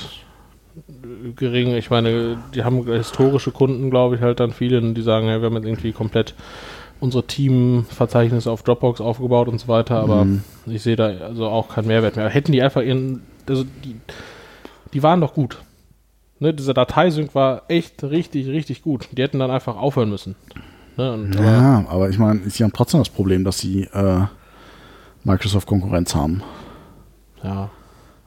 [1.36, 1.76] gering.
[1.76, 5.46] Ich meine, die haben historische Kunden, glaube ich, halt dann viele, die sagen, ja, wir
[5.48, 6.34] haben jetzt irgendwie komplett
[7.00, 10.44] unsere Teamverzeichnisse auf Dropbox aufgebaut und so weiter, aber Mhm.
[10.66, 12.30] ich sehe da also auch keinen Mehrwert mehr.
[12.30, 13.96] Hätten die einfach ihren, also die,
[14.94, 15.58] die waren doch gut.
[16.40, 19.10] Ne, dieser Dateisync war echt richtig, richtig gut.
[19.12, 20.36] Die hätten dann einfach aufhören müssen.
[20.96, 24.22] Ne, und, aber, Ja, aber ich meine, sie haben trotzdem das Problem, dass sie äh,
[25.24, 26.44] Microsoft-Konkurrenz haben.
[27.44, 27.70] ja.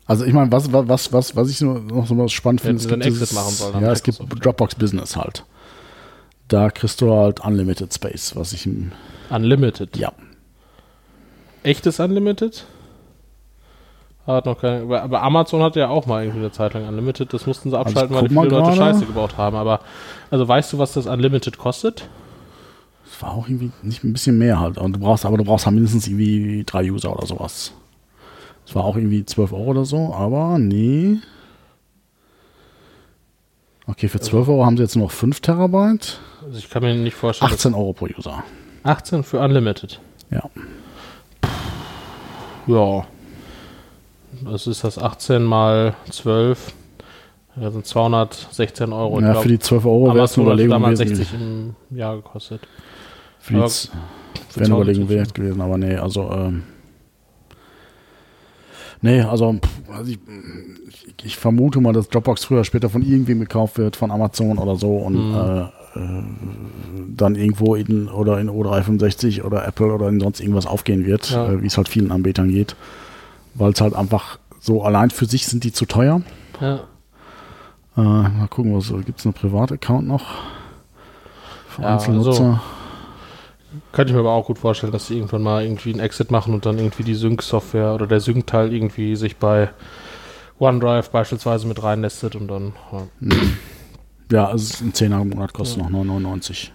[0.06, 3.02] Also ich meine, was, was, was, was ich noch so was spannend finde, sie einen
[3.02, 4.18] Exit machen sollen ja, es gibt.
[4.44, 5.44] Dropbox Business halt.
[6.51, 8.93] Da kriegst du halt Unlimited Space, was ich im-
[9.31, 9.97] Unlimited.
[9.97, 10.13] ja.
[11.63, 12.65] Echtes Unlimited?
[14.27, 17.33] Hat noch keine, aber- Amazon hatte ja auch mal irgendwie eine Zeit lang Unlimited.
[17.33, 18.77] Das mussten sie Also abschalten, weil guck die viele Leute.
[18.77, 19.57] Scheiße gebaut haben.
[19.57, 19.81] Aber,
[20.31, 22.09] also weißt du, was das Unlimited kostet?
[23.05, 24.79] Das war auch irgendwie nicht ein bisschen mehr halt.
[24.79, 27.73] Und du brauchst, aber du brauchst halt mindestens irgendwie drei User oder sowas.
[28.67, 31.19] Das war auch irgendwie 12 Euro oder so, aber nee.
[33.90, 36.20] Okay, für 12 Euro haben sie jetzt nur noch 5 Terabyte.
[36.44, 37.53] Also ich kann mir nicht vorstellen.
[37.53, 38.42] 18 Euro pro User.
[38.83, 40.00] dass- 18 für Unlimited.
[40.31, 40.42] Ja.
[42.66, 43.05] Ja.
[44.44, 46.72] Das ist das 18 mal 12.
[47.57, 49.20] Das sind 216 Euro.
[49.20, 51.14] Ja, glaub, für die 12 Euro wäre es eine Überlegung gewesen.
[51.16, 52.62] 60 im Jahr gekostet.
[53.40, 53.70] Für die wäre eine
[54.50, 54.72] 260.
[54.72, 56.62] Überlegung wert gewesen, aber nee, also ähm,
[59.03, 59.57] nee, also,
[59.93, 60.19] also ich,
[60.89, 64.77] ich, ich vermute mal, dass Dropbox früher später von irgendwem gekauft wird, von Amazon oder
[64.77, 65.35] so und Mhm.
[65.35, 65.61] äh,
[65.99, 66.23] äh,
[67.17, 71.49] dann irgendwo in oder in O365 oder Apple oder in sonst irgendwas aufgehen wird, Ja.
[71.53, 72.77] äh, wie es halt vielen Anbietern geht,
[73.55, 76.23] weil es halt einfach so allein für sich sind die zu teuer.
[76.61, 76.81] Ja.
[77.97, 80.25] Äh, mal gucken, was gibt es einen Privataccount noch
[81.69, 82.29] für Ja, Einzelnutzer?
[82.31, 82.61] also-
[83.92, 86.54] Könnte ich mir aber auch gut vorstellen, dass sie irgendwann mal irgendwie einen Exit machen
[86.54, 89.70] und dann irgendwie die Sync-Software oder der Sync-Teil irgendwie sich bei
[90.59, 92.72] OneDrive beispielsweise mit reinnestet und dann.
[92.92, 93.06] Ja.
[94.33, 96.68] Ja, also es ist ein 10er im Monat kostet noch 9,99.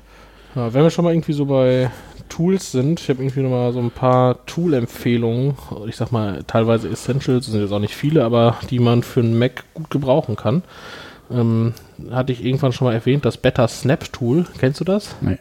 [0.56, 1.90] Ja, wenn wir schon mal irgendwie so bei
[2.28, 5.56] Tools sind, ich habe irgendwie noch mal so ein paar Tool-Empfehlungen,
[5.88, 9.38] ich sag mal teilweise Essentials, sind jetzt auch nicht viele, aber die man für einen
[9.38, 10.64] Mac gut gebrauchen kann.
[11.32, 11.74] Ähm,
[12.12, 14.46] hatte ich irgendwann schon mal erwähnt, das Better Snap Tool.
[14.60, 15.16] Kennst du das?
[15.22, 15.38] Nee.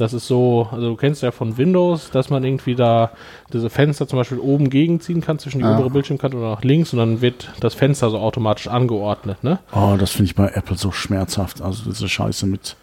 [0.00, 3.10] Das ist so, also du kennst ja von Windows, dass man irgendwie da
[3.52, 5.74] diese Fenster zum Beispiel oben gegenziehen kann zwischen die Ah.
[5.74, 9.58] obere Bildschirmkante oder nach links und dann wird das Fenster so automatisch angeordnet, ne?
[9.72, 11.60] Oh, das finde ich bei Apple so schmerzhaft.
[11.60, 12.76] Also diese Scheiße mit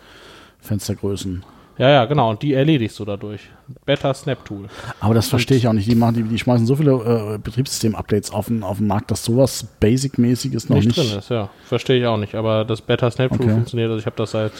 [0.61, 1.43] Fenstergrößen.
[1.79, 3.41] Ja, ja, genau, und die erledigst du dadurch.
[3.85, 4.65] Better Snap Tool.
[4.99, 5.89] Aber das verstehe ich auch nicht.
[5.91, 9.23] Die, machen, die, die schmeißen so viele äh, Betriebssystem-Updates auf den, auf den Markt, dass
[9.23, 10.97] sowas Basic-mäßiges noch nicht, nicht.
[10.97, 11.49] drin ist, ja.
[11.65, 12.33] Verstehe ich auch nicht.
[12.33, 13.51] Aber das Better Snap Tool Okay.
[13.53, 13.89] funktioniert.
[13.91, 14.53] Also ich habe das seit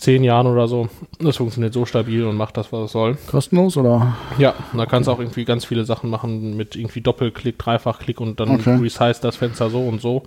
[0.00, 0.88] zehn Jahren oder so.
[1.18, 3.16] Das funktioniert so stabil und macht das, was es soll.
[3.30, 4.16] Kostenlos oder?
[4.38, 8.40] Ja, da kannst du auch irgendwie ganz viele Sachen machen mit irgendwie Doppelklick, Dreifachklick und
[8.40, 8.76] dann Okay.
[8.76, 10.22] resize das Fenster so und so.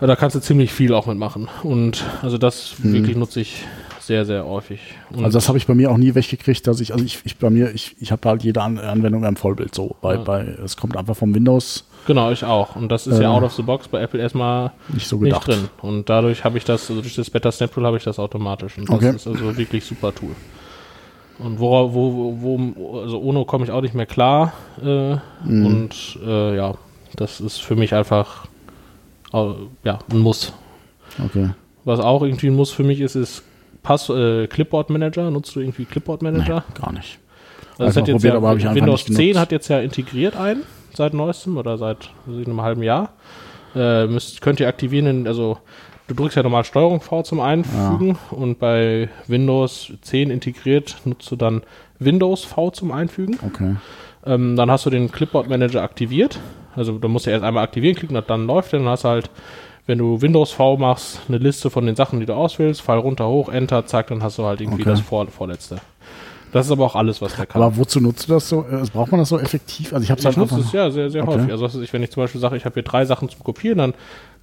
[0.00, 1.48] Da kannst du ziemlich viel auch mitmachen.
[1.62, 3.64] Und also das wirklich nutze ich
[4.00, 4.80] sehr, sehr häufig.
[5.10, 5.24] Und.
[5.24, 7.50] Also das habe ich bei mir auch nie weggekriegt, dass ich, also ich, ich bei
[7.50, 9.94] mir, ich, ich habe halt jede An Anwendung im Vollbild so.
[10.00, 10.22] Bei, Ja.
[10.22, 12.76] bei, es kommt einfach vom Windows genau, ich auch.
[12.76, 13.36] Und das ist ja Äh.
[13.36, 15.68] out of the box bei Apple erstmal nicht so nicht drin.
[15.80, 18.78] Und dadurch habe ich das, also durch das Better Snap Tool habe ich das automatisch.
[18.78, 19.10] Und das Okay.
[19.16, 20.34] ist also wirklich super Tool.
[21.38, 24.52] Und wo, wo, wo also ohne komme ich auch nicht mehr klar.
[24.82, 25.66] Äh, Mhm.
[25.66, 26.74] Und äh, ja,
[27.16, 28.46] das ist für mich einfach
[29.32, 30.52] ja, ein Muss.
[31.24, 31.50] Okay.
[31.84, 33.42] Was auch irgendwie ein Muss für mich ist, ist
[33.82, 35.30] Pass, äh, Clipboard Manager.
[35.30, 36.62] Nutzt du irgendwie Clipboard Manager?
[36.68, 37.18] Nee, gar nicht.
[37.78, 39.40] Also Einfach hat jetzt probiert, ja, Windows nicht 10 genutzt.
[39.40, 40.62] hat jetzt ja integriert ein,
[40.96, 43.10] seit neuestem oder seit einem halben Jahr.
[43.74, 45.58] Äh, müsst, könnt ihr aktivieren, also
[46.06, 51.36] du drückst ja normal Steuerung V zum Einfügen und bei Windows 10 integriert nutzt du
[51.36, 51.62] dann
[51.98, 53.38] Windows V zum Einfügen.
[53.46, 53.76] Okay.
[54.26, 56.38] Ähm, dann hast du den Clipboard Manager aktiviert
[56.76, 59.08] Also du musst ja erst einmal aktivieren klicken, und dann läuft er, dann hast du
[59.08, 59.30] halt,
[59.86, 63.26] wenn du Windows V machst, eine Liste von den Sachen, die du auswählst, Fall runter,
[63.28, 64.90] hoch, Enter, zack, dann hast du halt irgendwie Okay.
[64.90, 65.78] das vor, vorletzte.
[66.52, 67.62] Das ist aber auch alles, was der kann.
[67.62, 68.60] Aber wozu nutzt du das so?
[68.70, 69.92] Äh, Braucht man das so effektiv?
[69.92, 70.66] Also ich habe es halt nutze einfach.
[70.66, 71.32] es ja sehr, sehr Okay.
[71.38, 71.50] häufig.
[71.50, 73.78] Also was ich, wenn ich zum Beispiel sage, ich habe hier drei Sachen zum Kopieren,
[73.78, 73.94] dann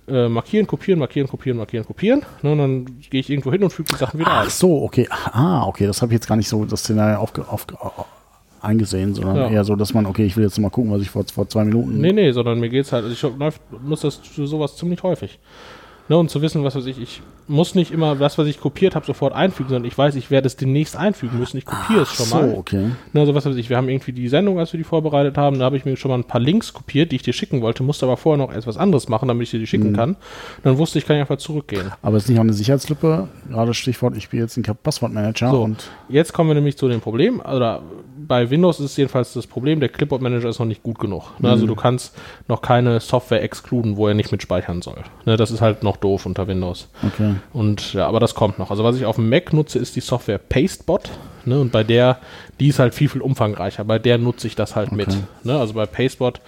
[0.08, 2.26] äh, markieren, kopieren, markieren, kopieren, markieren, kopieren.
[2.42, 4.50] Ne, und dann gehe ich irgendwo hin und füge die Sachen wieder Ach ein.
[4.50, 5.08] so, okay.
[5.12, 5.86] Ah, okay.
[5.86, 7.76] Das habe ich jetzt gar nicht so das Szenario aufge, aufge,
[8.62, 9.50] eingesehen, sondern Ja.
[9.50, 11.64] eher so, dass man, okay, ich will jetzt mal gucken, was ich vor, vor zwei
[11.64, 12.00] Minuten.
[12.02, 13.34] Nee, nee, sondern mir geht's halt, also ich
[13.84, 15.40] nutze das sowas ziemlich häufig.
[16.10, 18.96] Ne, und zu wissen, was weiß ich, ich muss nicht immer das, was ich kopiert
[18.96, 21.58] habe, sofort einfügen, sondern ich weiß, ich werde es demnächst einfügen müssen.
[21.58, 22.56] Ich kopiere es schon so, mal.
[22.58, 22.90] okay.
[23.14, 25.60] Ne, also was weiß ich, wir haben irgendwie die Sendung, als wir die vorbereitet haben,
[25.60, 27.84] da habe ich mir schon mal ein paar Links kopiert, die ich dir schicken wollte,
[27.84, 29.68] musste aber vorher noch erst was anderes machen, damit ich dir die Mhm.
[29.68, 30.16] schicken kann.
[30.64, 31.92] Dann wusste ich, kann ich einfach zurückgehen.
[32.02, 35.62] Aber es ist nicht auch eine Sicherheitslücke, gerade Stichwort, ich bin jetzt ein Passwortmanager So.
[35.62, 37.82] und Jetzt kommen wir nämlich zu dem Problem, oder
[38.30, 41.24] bei Windows ist jedenfalls das Problem, der Clipboard Manager ist noch nicht gut genug.
[41.40, 42.16] Ne, Also du kannst
[42.48, 45.04] noch keine Software exkluden, wo er nicht mitspeichern soll.
[45.26, 46.88] Ne, das ist halt noch doof unter Windows.
[47.06, 47.36] okay.
[47.52, 48.70] Und ja, aber das kommt noch.
[48.72, 51.10] Also was ich auf dem Mac nutze, ist die Software Pastebot.
[51.46, 52.18] Ne, und bei der,
[52.60, 53.84] die ist halt viel, viel umfangreicher.
[53.84, 55.10] Bei der nutze ich das halt mit.
[55.44, 56.40] Ne, also bei Pastebot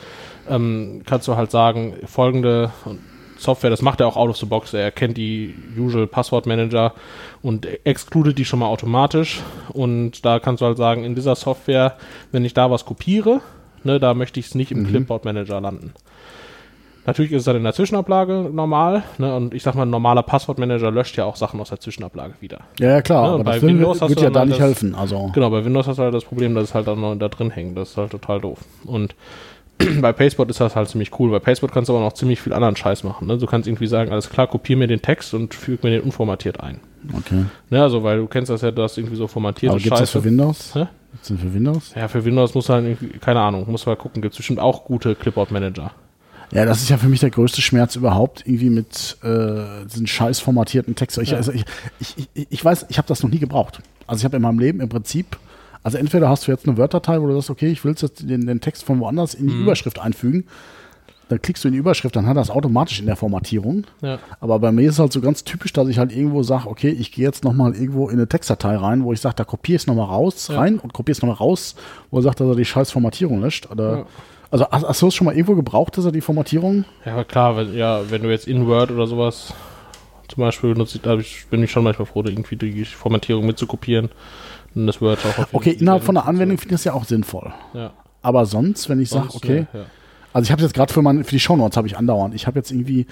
[0.50, 2.72] ähm, kannst du halt sagen, folgende
[3.42, 4.74] Software, das macht er auch out of the box.
[4.74, 6.94] Er erkennt die usual Passwortmanager
[7.42, 9.42] und excludet die schon mal automatisch.
[9.74, 11.98] Und da kannst du halt sagen, in dieser Software,
[12.32, 13.42] wenn ich da was kopiere,
[13.84, 15.94] ne, da möchte ich es nicht im Clipboard Manager landen.
[17.04, 19.02] Natürlich ist es dann in der Zwischenablage normal.
[19.18, 19.36] Ne?
[19.36, 22.60] Und ich sag mal, ein normaler Passwortmanager löscht ja auch Sachen aus der Zwischenablage wieder.
[22.80, 24.94] Ja, ja, klar, Ja, aber bei Windows wird ja dann da nicht das- helfen.
[24.94, 27.28] Also, Genau, bei Windows hast du halt das Problem, dass es halt auch noch da
[27.28, 27.76] drin hängt.
[27.76, 28.60] Das ist halt total doof.
[28.86, 29.16] Und
[30.02, 31.32] bei Pastebot ist das halt ziemlich cool.
[31.32, 33.28] Bei Pastebot kannst du aber noch ziemlich viel anderen Scheiß machen.
[33.28, 33.38] Ne?
[33.38, 36.60] Du kannst irgendwie sagen, alles klar, kopier mir den Text und füge mir den unformatiert
[36.62, 36.80] ein.
[37.18, 37.46] okay.
[37.70, 37.82] Ne?
[37.82, 40.10] Also, weil du kennst das ja, du hast irgendwie so formatierte Aber gibt es das
[40.12, 40.76] für Windows?
[40.76, 40.88] Hä?
[41.12, 41.92] Gibt's denn für Windows?
[41.96, 44.86] Ja, für Windows muss halt irgendwie, keine Ahnung, muss mal gucken, gibt es bestimmt auch
[44.86, 45.92] gute Clipboard-Manager.
[46.54, 50.40] Ja, das ist ja für mich der größte Schmerz überhaupt, irgendwie mit äh, diesen scheiß
[50.42, 51.18] formatierten Text.
[51.18, 51.38] Ich, Ja.
[51.38, 51.64] also ich,
[52.00, 53.80] ich, ich, ich weiß, ich habe das noch nie gebraucht.
[54.08, 55.38] Also ich habe in meinem Leben im Prinzip,
[55.84, 58.46] also entweder hast du jetzt eine Word-Datei, wo du sagst, okay, ich will jetzt den,
[58.48, 59.64] den Text von woanders in die Mhm.
[59.64, 60.46] Überschrift einfügen.
[61.30, 63.86] Dann klickst du in die Überschrift, dann hat das automatisch in der Formatierung.
[64.02, 64.20] Ja.
[64.42, 66.90] Aber bei mir ist es halt so ganz typisch, dass ich halt irgendwo sage, okay,
[66.90, 69.84] ich gehe jetzt nochmal irgendwo in eine Textdatei rein, wo ich sage, da kopiere ich
[69.84, 70.60] es nochmal raus, Ja.
[70.60, 71.76] rein und kopiere es nochmal raus,
[72.10, 73.72] wo er sagt, dass er die scheiß Formatierung löscht.
[73.72, 74.06] Oder, Ja.
[74.50, 76.84] Also hast, du es schon mal irgendwo gebraucht, dass er die Formatierung?
[77.06, 79.54] Ja, klar, wenn, ja, wenn du jetzt in Word oder sowas
[80.28, 81.16] zum Beispiel benutzt, da
[81.50, 84.10] bin ich schon manchmal froh, irgendwie die Formatierung mitzukopieren.
[84.76, 87.52] Und das Word auch Okay, innerhalb von der Anwendung finde ich das ja auch sinnvoll.
[87.74, 87.92] Ja.
[88.22, 89.86] Aber sonst, wenn ich sage, okay, Ja, ja.
[90.34, 92.36] also ich habe jetzt gerade für, mein, für die Shownotes habe ich andauernd.
[92.36, 93.08] Ich habe jetzt irgendwie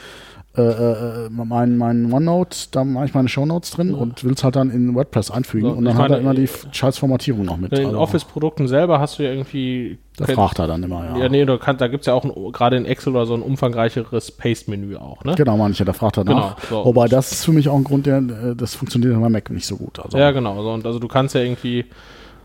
[0.62, 4.56] äh, äh, mein, mein OneNote, da mache ich meine Shownotes drin und will es halt
[4.56, 7.58] dann in WordPress einfügen So, und dann hat er immer die f- scheiß Formatierung noch
[7.58, 7.72] mit.
[7.72, 9.98] In den Also, Office-Produkten selber hast du ja irgendwie.
[10.18, 11.18] da fragt er dann immer, ja.
[11.24, 13.42] Ja, nee, du kannst, da gibt es ja auch gerade in Excel oder so ein
[13.42, 15.36] umfangreicheres Paste-Menü auch, ne?
[15.36, 16.56] Genau, manche, da fragt er nach.
[16.70, 16.86] Genau, so.
[16.86, 19.50] Wobei das ist für mich auch ein Grund, der, äh, das funktioniert in meinem Mac
[19.50, 20.00] nicht so gut.
[20.00, 20.62] Also, Ja, genau.
[20.62, 21.86] So, und also du kannst ja irgendwie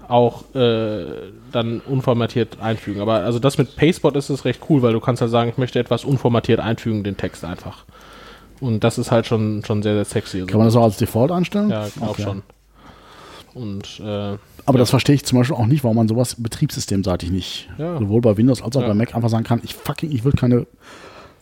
[0.09, 1.05] auch äh,
[1.53, 3.01] dann unformatiert einfügen.
[3.01, 5.59] Aber also das mit Pastebot ist es recht cool, weil du kannst halt sagen, ich
[5.59, 7.85] möchte etwas unformatiert einfügen, den Text einfach.
[8.61, 10.45] Und das ist halt schon, schon sehr, sehr sexy.
[10.47, 11.71] Kann man das auch als Default einstellen?
[11.71, 12.23] ja, ich glaube Okay.
[12.23, 12.43] schon.
[13.55, 14.37] Und äh,
[14.67, 17.99] Aber das verstehe ich zum Beispiel auch nicht, warum man sowas betriebssystemseitig nicht, Ja.
[17.99, 18.89] sowohl bei Windows als auch Ja.
[18.89, 20.67] bei Mac einfach sagen kann, ich fucking, ich will keine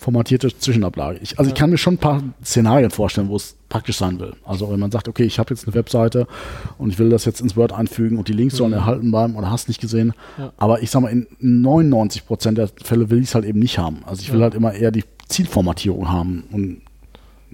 [0.02, 1.20] formatierte Zwischenablage.
[1.22, 4.34] Ich, also ich kann mir schon ein paar Szenarien vorstellen, wo es praktisch sein will.
[4.44, 6.26] Also wenn man sagt, okay, ich habe jetzt eine Webseite
[6.76, 9.50] und ich will das jetzt ins Word einfügen und die Links sollen erhalten bleiben oder
[9.50, 10.08] hast nicht gesehen.
[10.36, 10.42] Mhm.
[10.42, 10.52] Ja.
[10.58, 13.78] Aber ich sag mal, in 99 Prozent der Fälle will ich es halt eben nicht
[13.78, 14.02] haben.
[14.04, 14.44] Also ich will Ja.
[14.44, 16.81] halt immer eher die Zielformatierung haben und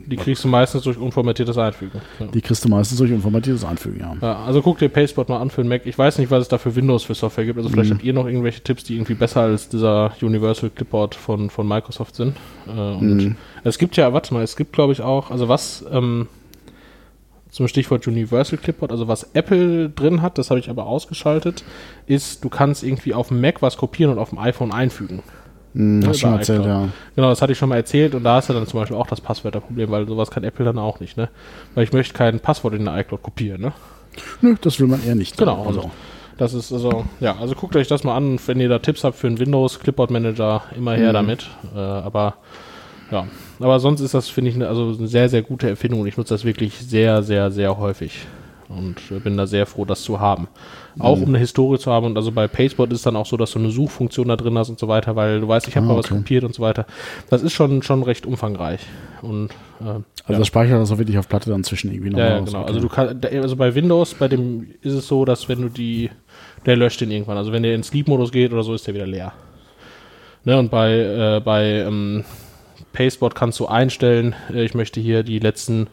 [0.06, 2.00] die kriegst du meistens durch unformatiertes Einfügen.
[2.18, 2.26] Ja.
[2.26, 4.16] die kriegst du meistens durch unformatiertes Einfügen, ja.
[4.20, 5.82] Ja, also guck dir Pastebot mal an für den Mac.
[5.86, 7.58] Ich weiß nicht, was es da für Windows für Software gibt.
[7.58, 7.72] Also Mhm.
[7.74, 11.66] vielleicht habt ihr noch irgendwelche Tipps, die irgendwie besser als dieser Universal Clipboard von, von
[11.68, 12.36] Microsoft sind.
[12.66, 13.36] Äh, und Mhm.
[13.64, 16.28] es gibt ja, warte mal, es gibt glaube ich auch, also was ähm,
[17.50, 21.64] zum Stichwort Universal Clipboard, also was Apple drin hat, das habe ich aber ausgeschaltet,
[22.06, 25.22] ist, du kannst irgendwie auf dem Mac was kopieren und auf dem iPhone einfügen.
[25.74, 26.82] Hm, hast schon über erzählt, iCloud.
[26.82, 26.88] ja.
[27.16, 29.06] Genau, das hatte ich schon mal erzählt und da hast du dann zum Beispiel auch
[29.06, 31.28] das Passwörterproblem, weil sowas kann Apple dann auch nicht, ne?
[31.74, 33.72] Weil ich möchte kein Passwort in der iCloud kopieren, ne?
[34.40, 35.36] Nö, das will man eher nicht.
[35.36, 35.90] Genau, Also, also
[36.38, 38.38] das ist also, ja, also guckt euch das mal an.
[38.46, 41.14] Wenn ihr da Tipps habt für einen Windows Clipboard Manager, immer her Mhm.
[41.14, 41.46] damit.
[41.74, 42.34] Äh, aber
[43.10, 43.26] ja,
[43.60, 46.16] aber sonst ist das, finde ich, eine, also eine sehr, sehr gute Erfindung und ich
[46.16, 48.26] nutze das wirklich sehr, sehr, sehr häufig.
[48.68, 50.46] Und äh, bin da sehr froh, das zu haben.
[50.98, 51.22] Auch Mhm.
[51.22, 52.04] um eine Historie zu haben.
[52.06, 54.68] Und also bei Pastebot ist dann auch so, dass du eine Suchfunktion da drin hast
[54.68, 56.84] und so weiter, weil du weißt, ich habe Ah, mal was kopiert und so weiter.
[57.30, 58.80] Das ist schon, schon recht umfangreich.
[59.22, 60.38] Und äh, also ja.
[60.38, 62.58] das speichert das auch wirklich auf Platte dann zwischen irgendwie noch Ja, ja genau.
[62.60, 62.68] Okay.
[62.68, 66.10] Also du kannst, also bei Windows, bei dem ist es so, dass wenn du die,
[66.66, 67.38] der löscht den irgendwann.
[67.38, 69.32] Also wenn der in Sleep-Modus geht oder so, ist der wieder leer.
[70.44, 72.24] Ne, und bei, äh, bei ähm,
[72.92, 75.88] Pasteboard kannst du einstellen, äh, ich möchte hier die letzten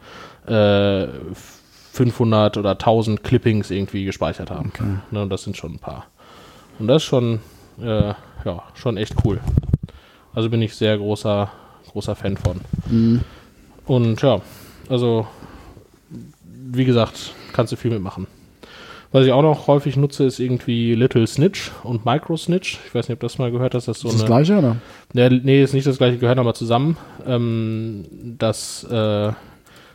[0.46, 1.06] äh,
[1.96, 4.70] 500 oder 1000 Clippings irgendwie gespeichert haben.
[4.74, 4.84] Okay.
[5.10, 6.06] Ne, und das sind schon ein paar.
[6.78, 7.40] Und das ist schon,
[7.80, 8.12] äh,
[8.44, 9.40] ja, schon echt cool.
[10.34, 11.50] Also bin ich sehr großer,
[11.90, 12.60] großer Fan von.
[12.90, 13.20] Mhm.
[13.86, 14.40] Und ja,
[14.88, 15.26] also
[16.68, 18.26] wie gesagt, kannst du viel mitmachen.
[19.12, 22.78] Was ich auch noch häufig nutze, ist irgendwie Little Snitch und Micro Snitch.
[22.86, 23.88] Ich weiß nicht, ob das mal gehört hast.
[23.88, 24.76] Das ist so Ist das eine, gleiche, oder?
[25.14, 26.98] ja, nee, ist nicht das gleiche, gehören aber zusammen.
[27.26, 28.04] Ähm,
[28.36, 29.32] das, äh,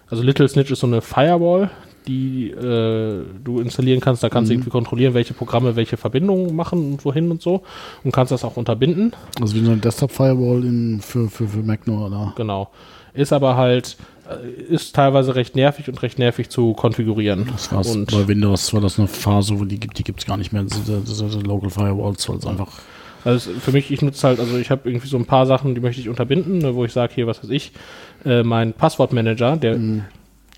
[0.10, 1.70] also Little Snitch ist so eine Firewall,
[2.08, 4.24] die äh, du installieren kannst.
[4.24, 4.60] Da kannst du Mhm.
[4.60, 7.64] irgendwie kontrollieren, welche Programme welche Verbindungen machen und wohin und so.
[8.04, 9.14] Und kannst das auch unterbinden.
[9.40, 10.64] Also wie so eine Desktop-Firewall
[11.02, 12.34] für, für, für Mac nur, oder?
[12.36, 12.70] Genau.
[13.14, 13.98] Ist aber halt,
[14.30, 17.48] äh, ist teilweise recht nervig und recht nervig zu konfigurieren.
[17.52, 17.94] Das war's.
[17.94, 20.54] Und Bei Windows war das eine Phase, wo die gibt, die gibt es gar nicht
[20.54, 22.70] mehr, diese, diese, Local Firewalls, weil es einfach.
[23.24, 25.82] Also für mich, ich nutze halt, also ich habe irgendwie so ein paar Sachen, die
[25.82, 27.72] möchte ich unterbinden, ne, wo ich sage, hier, was weiß ich,
[28.26, 30.04] äh, mein Passwortmanager, der Mhm.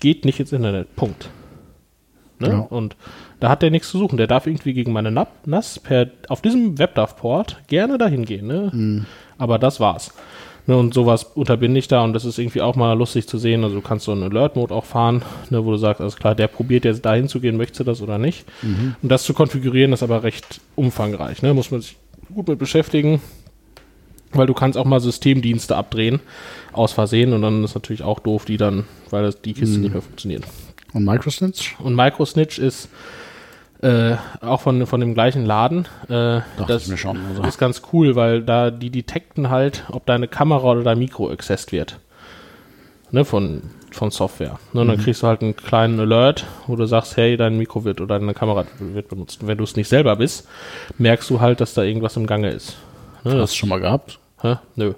[0.04, 0.94] Geht nicht ins Internet.
[0.96, 1.30] Punkt.
[2.38, 2.48] Ne?
[2.48, 2.58] Ja.
[2.58, 2.94] Und
[3.40, 4.18] da hat der nichts zu suchen.
[4.18, 8.46] Der darf irgendwie gegen meine NAP, NAS per, auf diesem WebDAV-Port gerne dahin gehen.
[8.46, 8.70] Ne?
[8.70, 9.06] Mhm.
[9.38, 10.12] Aber das war's.
[10.66, 13.64] Ne, und sowas unterbinde ich da und das ist irgendwie auch mal lustig zu sehen.
[13.64, 16.48] Also du kannst so einen Alert-Mode auch fahren, ne, wo du sagst, alles klar, der
[16.48, 18.46] probiert jetzt dahin zu gehen, möchte das oder nicht.
[18.62, 18.96] Mhm.
[19.02, 21.40] Und das zu konfigurieren ist aber recht umfangreich.
[21.42, 21.54] Ne?
[21.54, 21.96] Muss man sich
[22.34, 23.20] gut mit beschäftigen,
[24.34, 26.20] weil du kannst auch mal Systemdienste abdrehen
[26.72, 29.82] aus Versehen und dann ist natürlich auch doof, die dann, weil das, die Kiste Mhm.
[29.82, 30.44] nicht mehr funktioniert.
[30.92, 31.76] Und Microsnitch?
[31.80, 32.88] Und Microsnitch ist
[33.82, 35.86] äh, auch von, von dem gleichen Laden.
[36.08, 37.18] Äh, das ich mir schon.
[37.30, 37.42] Also.
[37.42, 41.70] ist ganz cool, weil da die detekten halt, ob deine Kamera oder dein Mikro accessed
[41.72, 41.98] wird.
[43.10, 44.58] Ne, von, von Software.
[44.72, 45.02] Ne, und dann Mhm.
[45.02, 48.32] kriegst du halt einen kleinen Alert, wo du sagst, hey, dein Mikro wird oder deine
[48.34, 49.42] Kamera wird benutzt.
[49.42, 50.48] Und wenn du es nicht selber bist,
[50.98, 52.76] merkst du halt, dass da irgendwas im Gange ist.
[53.22, 54.18] Ne, Hast das, du schon mal gehabt?
[54.44, 54.56] Hä?
[54.76, 54.92] Nö.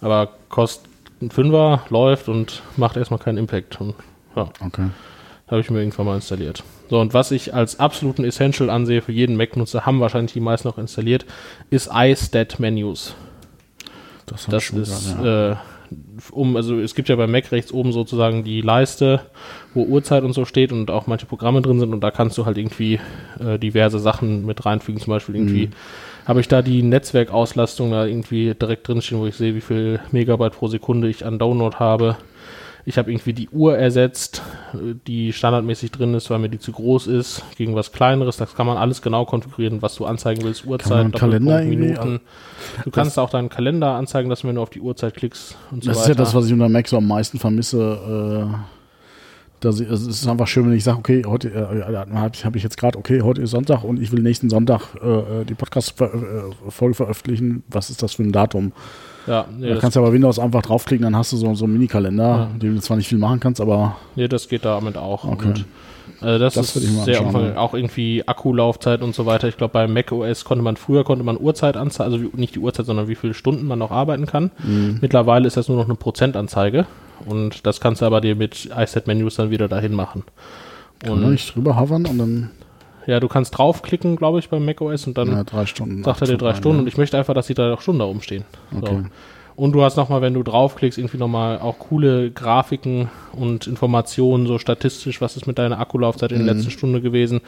[0.00, 0.88] Aber kostet
[1.20, 3.80] ein Fünfer, läuft und macht erstmal keinen Impact.
[3.80, 3.94] Und
[4.36, 4.86] ja, Okay.
[5.48, 6.62] habe ich mir irgendwann mal installiert.
[6.90, 10.68] So, und was ich als absoluten Essential ansehe für jeden Mac-Nutzer, haben wahrscheinlich die meisten
[10.68, 11.26] noch installiert,
[11.70, 13.14] ist iStat-Menus.
[14.26, 15.52] Das, Das ist, gehört, ja.
[15.52, 15.56] äh,
[16.32, 19.20] um, also es gibt ja bei Mac rechts oben sozusagen die Leiste,
[19.74, 22.44] wo Uhrzeit und so steht und auch manche Programme drin sind und da kannst du
[22.46, 23.00] halt irgendwie
[23.40, 25.00] äh, diverse Sachen mit reinfügen.
[25.00, 25.72] Zum Beispiel irgendwie Mhm.
[26.28, 30.52] Habe ich da die Netzwerkauslastung da irgendwie direkt drinstehen, wo ich sehe, wie viel Megabyte
[30.52, 32.16] pro Sekunde ich an Download habe.
[32.84, 34.42] Ich habe irgendwie die Uhr ersetzt,
[35.06, 38.36] die standardmäßig drin ist, weil mir die zu groß ist, gegen was kleineres.
[38.36, 40.64] Das kann man alles genau konfigurieren, was du anzeigen willst.
[40.66, 42.20] Uhrzeit, Kalender Minuten.
[42.84, 45.90] Du kannst auch deinen Kalender anzeigen lassen, wenn du auf die Uhrzeit klickst und so
[45.90, 46.12] Das ist weiter.
[46.12, 48.48] ja das, was ich unter Mac so am meisten vermisse.
[48.54, 48.77] Äh,
[49.64, 52.98] ich, es ist einfach schön, wenn ich sage, okay, heute äh, habe ich, jetzt gerade,
[52.98, 57.62] okay, heute ist Sonntag und ich will nächsten Sonntag äh, die Podcast-Folge veröffentlichen.
[57.68, 58.72] Was ist das für ein Datum?
[59.26, 61.64] ja, nee, da das, kannst du aber Windows einfach draufklicken, dann hast du so, so
[61.64, 62.48] einen Mini-Kalender, Ja.
[62.54, 65.24] in dem du zwar nicht viel machen kannst, aber nee, das geht damit auch.
[65.24, 65.48] Okay.
[65.48, 65.64] Und,
[66.26, 67.56] äh, das, Das ist sehr umfangreich.
[67.56, 69.46] Auch irgendwie Akkulaufzeit und so weiter.
[69.48, 72.54] Ich glaube, bei Mac OS konnte man früher konnte man Uhrzeit anzeigen, also wie- nicht
[72.54, 74.50] die Uhrzeit, sondern wie viele Stunden man noch arbeiten kann.
[74.64, 74.98] Mhm.
[75.02, 76.86] Mittlerweile ist das nur noch eine Prozentanzeige
[77.28, 80.24] und das kannst du aber dir mit iSet-Menus dann wieder dahin machen.
[81.00, 82.50] kann man nicht drüber hovern und dann
[83.06, 86.04] Ja, du kannst draufklicken, glaube ich, beim macOS und dann ja, drei Stunden.
[86.04, 88.04] sagt er dir drei Stunden ein, und ich möchte einfach, dass die drei Stunden da
[88.04, 88.44] oben stehen.
[88.76, 89.02] Okay.
[89.02, 89.08] So.
[89.58, 94.56] Und du hast nochmal, wenn du draufklickst, irgendwie nochmal auch coole Grafiken und Informationen, so
[94.58, 96.58] statistisch, was ist mit deiner Akkulaufzeit in der Mhm.
[96.60, 97.40] letzten Stunde gewesen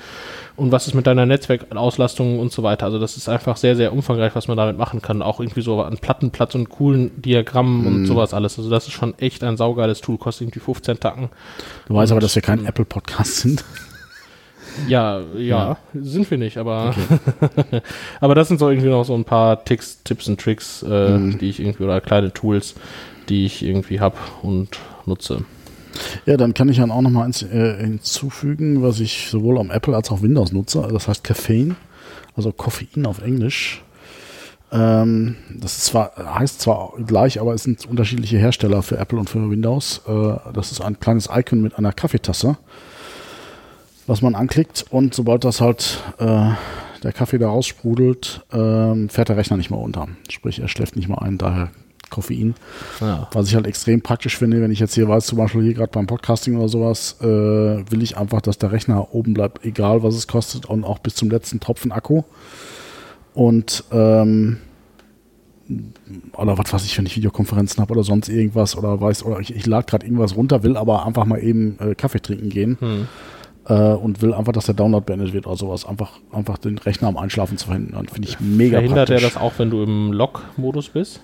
[0.57, 2.87] und was ist mit deiner Netzwerkauslastung und so weiter.
[2.87, 5.23] Also das ist einfach sehr, sehr umfangreich, was man damit machen kann.
[5.23, 8.07] Auch irgendwie so an Plattenplatz und coolen Diagrammen und Mhm.
[8.07, 8.59] sowas alles.
[8.59, 11.29] Also das ist schon echt ein saugeiles Tool, kostet irgendwie 15 Tacken.
[11.87, 13.65] Du weißt aber, Und- dass wir kein Apple-Podcast sind.
[14.89, 16.95] Ja, ja, sind wir nicht, aber
[18.21, 21.39] aber das sind so irgendwie noch so ein paar Ticks, Tipps und Tricks, äh, Mhm.
[21.39, 22.75] die ich irgendwie oder kleine Tools,
[23.29, 25.45] die ich irgendwie habe und nutze.
[26.25, 29.95] Ja, dann kann ich dann auch nochmal eins äh, hinzufügen, was ich sowohl am Apple
[29.95, 30.87] als auch Windows nutze.
[30.93, 31.75] Das heißt Caffeine,
[32.37, 33.83] also Koffein auf Englisch.
[34.73, 39.29] Ähm, das ist zwar, heißt zwar gleich, aber es sind unterschiedliche Hersteller für Apple und
[39.29, 40.03] für Windows.
[40.07, 42.57] Äh, das ist ein kleines Icon mit einer Kaffeetasse,
[44.11, 46.51] was man anklickt und sobald das halt äh,
[47.05, 50.09] der Kaffee da raussprudelt, ähm, fährt der Rechner nicht mehr runter.
[50.29, 51.71] Sprich, er schläft nicht mehr ein, daher
[52.11, 52.57] Koffein.
[53.01, 53.29] Ja.
[53.33, 55.93] Was ich halt extrem praktisch finde, wenn ich jetzt hier weiß, zum Beispiel hier gerade
[55.93, 60.17] beim Podcasting oder sowas, äh, will ich einfach, dass der Rechner oben bleibt, egal was
[60.17, 62.25] es kostet und auch bis zum letzten Tropfen Akku.
[63.33, 64.57] Und ähm,
[66.37, 69.55] oder was weiß ich, wenn ich Videokonferenzen habe oder sonst irgendwas oder weiß, oder ich,
[69.55, 73.07] ich lade gerade irgendwas runter, will aber einfach mal eben äh, Kaffee trinken gehen, Hm.
[73.67, 75.85] Äh, und will einfach, dass der Download beendet wird oder sowas.
[75.85, 78.07] Einfach, einfach den Rechner am Einschlafen zu verhindern.
[78.09, 79.25] Finde ich mega Verhindert praktisch.
[79.25, 81.21] er das auch, wenn du im Log-Modus bist?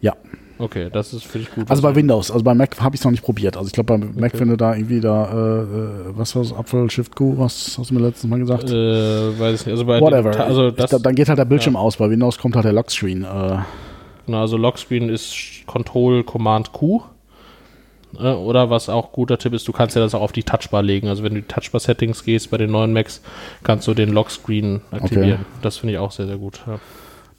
[0.00, 0.14] Ja.
[0.58, 1.68] Okay, das ist für dich gut.
[1.68, 3.56] Also bei Windows, also bei Mac habe ich es noch nicht probiert.
[3.56, 5.66] Also ich glaube, bei Mac, wenn du da irgendwie da, äh, äh,
[6.16, 8.70] was war das, Apfel, Shift Q, was hast du mir letztens mal gesagt?
[8.70, 9.72] äh, weiß ich nicht.
[9.72, 10.38] Also bei Whatever.
[10.38, 11.96] Also das, glaub, dann geht halt der Bildschirm aus.
[11.96, 13.24] Bei Windows kommt halt der Lockscreen.
[13.24, 13.58] Äh,
[14.26, 17.02] genau, also Lockscreen ist Control Command Q.
[18.18, 20.82] Äh, Oder was auch guter Tipp ist, du kannst ja das auch auf die Touchbar
[20.82, 21.08] legen.
[21.08, 23.20] Also wenn du die Touchbar-Settings gehst bei den neuen Macs,
[23.62, 25.44] kannst du den Lockscreen aktivieren.
[25.62, 26.60] Das finde ich auch sehr, sehr gut.
[26.66, 26.78] Ja.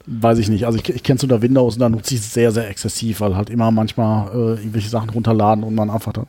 [0.06, 0.66] weiß ich nicht.
[0.66, 3.20] Also ich, ich kenne es unter Windows und da nutze ich es sehr, sehr exzessiv,
[3.20, 6.26] weil halt immer manchmal äh, irgendwelche Sachen runterladen und man einfach dann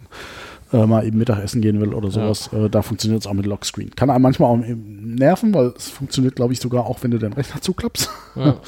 [0.76, 2.50] äh, mal eben Mittagessen gehen will oder sowas.
[2.54, 3.92] Äh, da funktioniert es auch mit Lockscreen.
[3.96, 7.34] Kann einem manchmal auch nerven, weil es funktioniert, glaube ich, sogar auch, wenn du den
[7.34, 8.10] Rechner zuklappst.
[8.36, 8.56] Ja.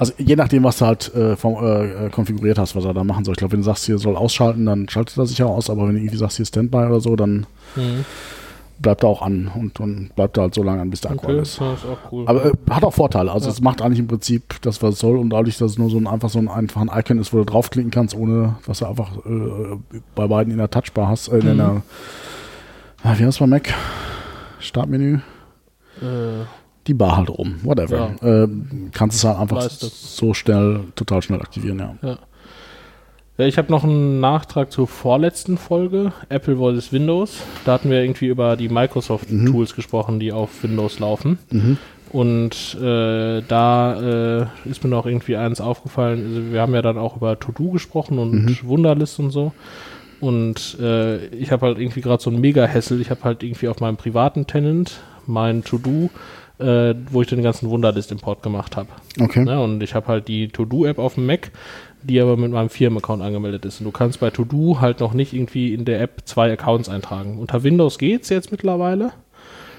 [0.00, 3.02] Also je nachdem, was du halt äh, vom, äh, äh, konfiguriert hast, was er da
[3.02, 3.32] machen soll.
[3.32, 5.88] Ich glaube, wenn du sagst, hier soll ausschalten, dann schaltet er sich ja aus, aber
[5.88, 8.04] wenn du irgendwie sagst, hier Standby oder so, dann Mhm.
[8.80, 11.26] Bleibt er auch an und, und bleibt er halt so lange an, bis der Akku
[11.26, 11.54] Okay, ist.
[11.54, 12.24] ist auch cool.
[12.28, 13.32] Aber äh, hat auch Vorteile.
[13.32, 13.52] Also Ja.
[13.52, 15.96] es macht eigentlich im Prinzip das, was es soll und dadurch, dass es nur so
[15.98, 19.16] ein einfach so ein einfachen Icon ist, wo du draufklicken kannst, ohne dass du einfach
[19.26, 19.76] äh,
[20.14, 21.58] bei beiden in der Touchbar hast, äh, in Mhm.
[21.58, 21.82] der
[23.02, 23.74] ah, wie heißt es bei Mac?
[24.60, 25.14] Startmenü,
[26.00, 26.44] äh,
[26.86, 28.10] die Bar halt rum, whatever.
[28.22, 28.48] Äh,
[28.92, 31.94] kannst es halt einfach so schnell, total schnell aktivieren, ja.
[32.02, 32.18] Ja,
[33.46, 36.92] ich habe noch einen Nachtrag zur vorletzten Folge, Apple vs.
[36.92, 37.42] Windows.
[37.64, 41.38] Da hatten wir irgendwie über die Microsoft-Tools gesprochen, die auf Windows laufen.
[41.50, 41.78] Mhm.
[42.10, 46.26] Und äh, da äh, ist mir noch irgendwie eins aufgefallen.
[46.26, 49.52] Also wir haben ja dann auch über To-Do gesprochen und Wunderlist und so.
[50.20, 53.00] Und äh, ich habe halt irgendwie gerade so ein Mega-Hessel.
[53.00, 56.10] Ich habe halt irgendwie auf meinem privaten Tenant mein To-Do,
[56.58, 58.88] äh, wo ich den ganzen Wunderlist-Import gemacht habe.
[59.20, 59.44] Okay.
[59.44, 59.60] Ne?
[59.62, 61.50] Und ich habe halt die To-Do-App auf dem Mac,
[62.02, 63.80] die aber mit meinem Firmenaccount angemeldet ist.
[63.80, 67.38] Und du kannst bei To-Do halt noch nicht irgendwie in der App zwei Accounts eintragen.
[67.38, 69.12] Unter Windows geht's jetzt mittlerweile,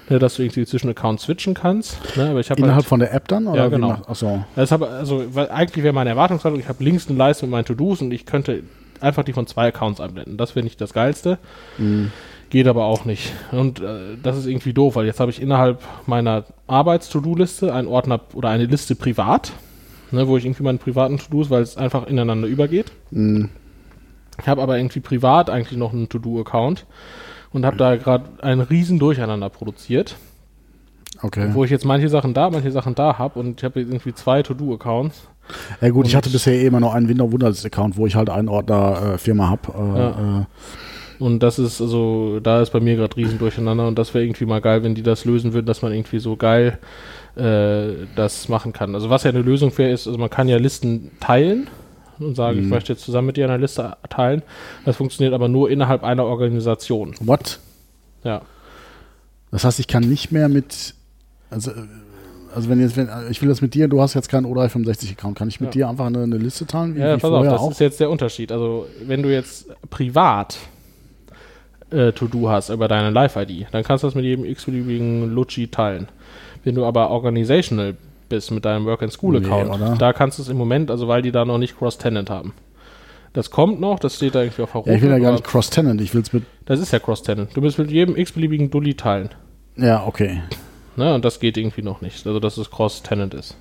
[0.08, 1.98] ne, dass du irgendwie zwischen Accounts switchen kannst.
[2.16, 2.30] Ne?
[2.30, 3.46] Aber ich Innerhalb halt, von der App dann?
[3.46, 3.88] Oder Ja, genau.
[3.88, 4.44] macht- Ach so.
[4.56, 8.00] das hab, also eigentlich wäre meine Erwartungshaltung, ich habe links eine Leiste mit meinen To-Dos
[8.02, 8.62] und ich könnte
[9.00, 10.36] einfach die von zwei Accounts einblenden.
[10.36, 11.38] Das wäre nicht das Geilste.
[11.78, 12.12] Mhm.
[12.50, 13.32] Geht aber auch nicht.
[13.52, 18.20] Und äh, das ist irgendwie doof, weil jetzt habe ich innerhalb meiner Arbeits-To-Do-Liste einen Ordner
[18.34, 19.52] oder eine Liste privat,
[20.10, 22.90] ne, wo ich irgendwie meine privaten To-Dos, weil es einfach ineinander übergeht.
[23.12, 23.50] Mhm.
[24.40, 26.86] Ich habe aber irgendwie privat eigentlich noch einen To-Do-Account
[27.52, 30.16] und habe da gerade einen riesen Durcheinander produziert,
[31.22, 31.50] Okay.
[31.52, 34.14] wo ich jetzt manche Sachen da, manche Sachen da habe und ich habe jetzt irgendwie
[34.14, 35.28] zwei To-Do-Accounts.
[35.80, 38.14] Ja gut, ich Und- hatte bisher eh immer noch einen Windows Wunderlist Account, wo ich
[38.16, 39.72] halt einen Ordner äh, Firma habe.
[39.72, 40.40] Äh, Ja.
[40.40, 40.44] äh,
[41.20, 44.46] Und das ist, also, da ist bei mir gerade riesen durcheinander und das wäre irgendwie
[44.46, 46.78] mal geil, wenn die das lösen würden, dass man irgendwie so geil
[47.36, 48.94] äh, das machen kann.
[48.94, 51.68] Also was ja eine Lösung wäre, ist, also man kann ja Listen teilen
[52.18, 52.70] und sagen, ich Mhm.
[52.70, 54.42] möchte jetzt zusammen mit dir eine Liste teilen.
[54.84, 57.14] Das funktioniert aber nur innerhalb einer Organisation.
[57.20, 57.60] what?
[58.24, 58.42] Ja.
[59.50, 60.94] Das heißt, ich kann nicht mehr mit,
[61.50, 61.74] also, äh,
[62.54, 65.48] also wenn jetzt, wenn, ich will das mit dir, du hast jetzt keinen O365-Account, kann
[65.48, 65.86] ich mit Ja.
[65.86, 67.70] dir einfach eine, eine Liste teilen, wie, Ja, wie pass auf, das auch?
[67.70, 68.50] ist jetzt der Unterschied.
[68.52, 70.56] Also, wenn du jetzt privat
[71.90, 76.08] äh, To-Do hast über deine Live-ID, dann kannst du das mit jedem x-beliebigen Lutschi teilen.
[76.64, 77.96] Wenn du aber organizational
[78.28, 81.44] bist mit deinem Work-and-School-Account, Nee, da kannst du es im Moment, also weil die da
[81.44, 82.52] noch nicht Cross-Tenant haben.
[83.32, 86.00] Das kommt noch, das steht da irgendwie auf ja, ich will ja gar nicht Cross-Tenant,
[86.00, 87.56] ich will es mit, Das ist ja Cross-Tenant.
[87.56, 89.30] Du bist mit jedem x-beliebigen Dulli teilen.
[89.76, 90.42] ja, okay.
[90.96, 91.14] Ne?
[91.14, 92.26] Und das geht irgendwie noch nicht.
[92.26, 93.56] Also, dass es Cross-Tenant ist.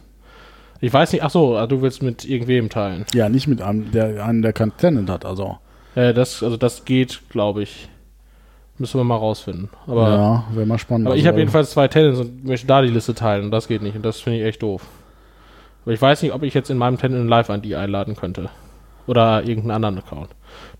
[0.82, 3.05] Ich weiß nicht, ach so, ah, du willst mit irgendwem teilen.
[3.13, 5.57] Ja, nicht mit einem, der, einen, der kein Tenant hat, also.
[5.95, 7.89] Äh, das, also das geht, glaube ich.
[8.80, 9.69] Müssen wir mal rausfinden.
[9.88, 11.07] Aber, ja, wäre mal spannend.
[11.07, 13.67] aber ich also, habe jedenfalls zwei Tenants und möchte da die Liste teilen und das
[13.67, 13.95] geht nicht.
[13.95, 14.84] Und das finde ich echt doof.
[15.84, 18.49] Aber ich weiß nicht, ob ich jetzt in meinem Tenant einen Live-ID einladen könnte.
[19.05, 20.30] Oder irgendeinen anderen Account.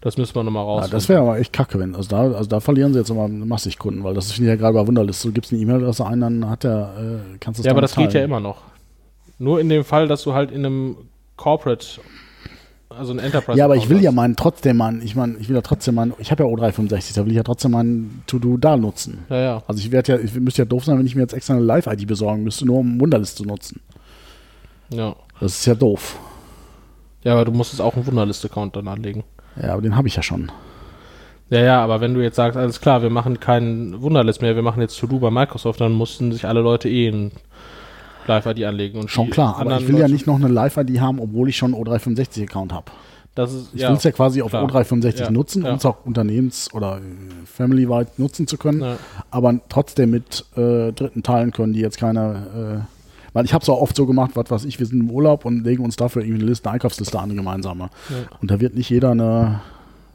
[0.02, 0.98] Das müssen wir nochmal Ja, rausfinden.
[0.98, 1.96] das wäre aber echt kacke, wenn.
[1.96, 4.62] Also da, also da verlieren sie jetzt immer massig Kunden, weil das finde ich ja
[4.62, 5.26] gerade bei Wunderlist.
[5.26, 7.96] Du gibst eine E-Mail-Adresse ein, dann hat der, äh, kannst du es ja, aber das
[7.96, 8.26] geht ja teilen.
[8.26, 8.62] immer noch.
[9.40, 10.96] Nur in dem Fall, dass du halt in einem
[11.38, 11.86] Corporate,
[12.90, 13.58] also ein Enterprise.
[13.58, 16.14] Ja, aber ich will ja meinen trotzdem meinen, ich meine, ich will ja trotzdem meinen,
[16.18, 19.26] ich habe ja O365, da will ich ja trotzdem meinen To-Do da nutzen.
[19.30, 19.64] Ja, ja.
[19.68, 21.64] Also ich werde ja, ich müsste ja doof sein, wenn ich mir jetzt extra eine
[21.64, 23.80] Live-ID besorgen müsste, nur um Wunderlist zu nutzen.
[24.90, 25.16] Ja.
[25.40, 26.20] Das ist ja doof.
[27.24, 29.24] Ja, aber du musst es auch einen Wunderlist-Account dann anlegen.
[29.62, 30.52] Ja, aber den habe ich ja schon.
[31.50, 34.62] Ja, ja, aber wenn du jetzt sagst, alles klar, wir machen keinen Wunderlist mehr, wir
[34.62, 37.32] machen jetzt To-Do bei Microsoft, dann mussten sich alle Leute eh ein
[38.30, 39.00] Live-ID anlegen.
[39.00, 41.74] Und Schon klar, aber ich will ja nicht noch eine Live-ID haben, obwohl ich schon
[41.74, 42.86] einen O365-Account habe.
[43.36, 44.66] Das ist, Ich ja, will es ja quasi auf klar.
[44.66, 45.72] O365 Ja, nutzen, ja.
[45.72, 48.82] um es auch unternehmens- oder äh, family-wide nutzen zu können.
[48.82, 48.98] Ja.
[49.32, 52.86] aber trotzdem mit äh, Dritten teilen können, die jetzt keine.
[52.86, 52.96] Äh,
[53.34, 55.46] weil ich habe es auch oft so gemacht, was weiß ich, wir sind im Urlaub
[55.46, 57.90] und legen uns dafür irgendwie eine Liste, eine Einkaufsliste an, eine gemeinsame.
[58.42, 59.62] Und da wird nicht jeder eine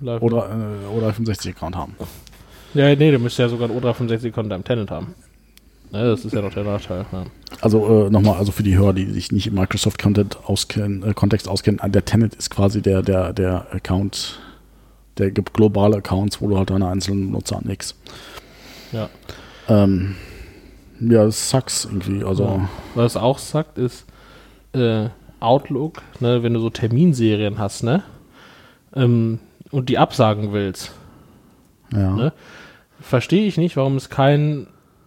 [0.01, 1.95] Live- oder, äh, oder 65-Account haben.
[2.75, 5.15] Ja, nee, du müsstest ja sogar ein O365-Content am Tenant haben.
[5.93, 7.07] Ne, das ist ja noch der Nachteil.
[7.13, 7.25] Ja.
[7.61, 11.15] Also äh, nochmal, also für die Hörer, die sich nicht im Microsoft Content auskennen, äh,
[11.15, 14.41] Kontext auskennen, der Tenant ist quasi der, der, der Account,
[15.19, 17.97] der gibt globale Accounts, wo du halt deine einzelnen Nutzer anlegst.
[18.93, 19.09] Ja.
[19.69, 20.17] Ähm,
[21.01, 22.25] ja, das sucks irgendwie.
[22.25, 22.69] Also, Ja.
[22.95, 24.05] Was auch sagt, ist
[24.73, 25.09] äh,
[25.41, 28.03] Outlook, ne, wenn du so Terminserien hast, ne?
[28.95, 29.39] Ähm,
[29.71, 30.93] und die absagen willst,
[31.93, 32.11] ja.
[32.13, 32.33] ne?
[33.01, 34.67] verstehe ich nicht, warum es kein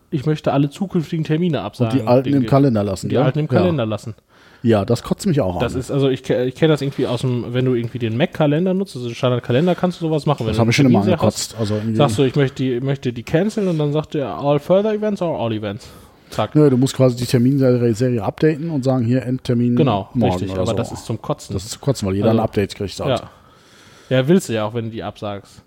[0.10, 2.00] ich möchte alle zukünftigen Termine Und absagen.
[2.00, 2.46] die alten im.
[2.46, 3.10] Kalender lassen.
[3.10, 3.24] Die gell?
[3.24, 4.16] alten im Kalender lassen.
[4.64, 4.80] Ja.
[4.80, 5.80] ja, das kotzt mich auch Das an.
[5.80, 8.96] ist, also ich, ich kenne das irgendwie aus dem, wenn du irgendwie den Mac-Kalender nutzt,
[8.96, 10.48] also den Standard-Kalender, kannst du sowas machen.
[10.48, 11.56] Das habe ich schon immer angekotzt.
[11.60, 14.60] Also Hast, sagst du, ich möchte die, möchte die canceln und dann sagt der all
[14.60, 15.88] further events or all events.
[16.30, 16.56] Zack.
[16.56, 20.52] Nö, du musst quasi die Terminserie Serie updaten und sagen, hier Endtermin Genau, morgen richtig.
[20.58, 20.74] Aber so.
[20.74, 21.54] das ist zum Kotzen.
[21.54, 23.00] das ist zu kotzen, weil jeder Also, ein Update kriegt.
[23.00, 23.22] Halt.
[24.10, 24.18] ja.
[24.18, 25.64] ja, willst du ja auch, wenn du die absagst.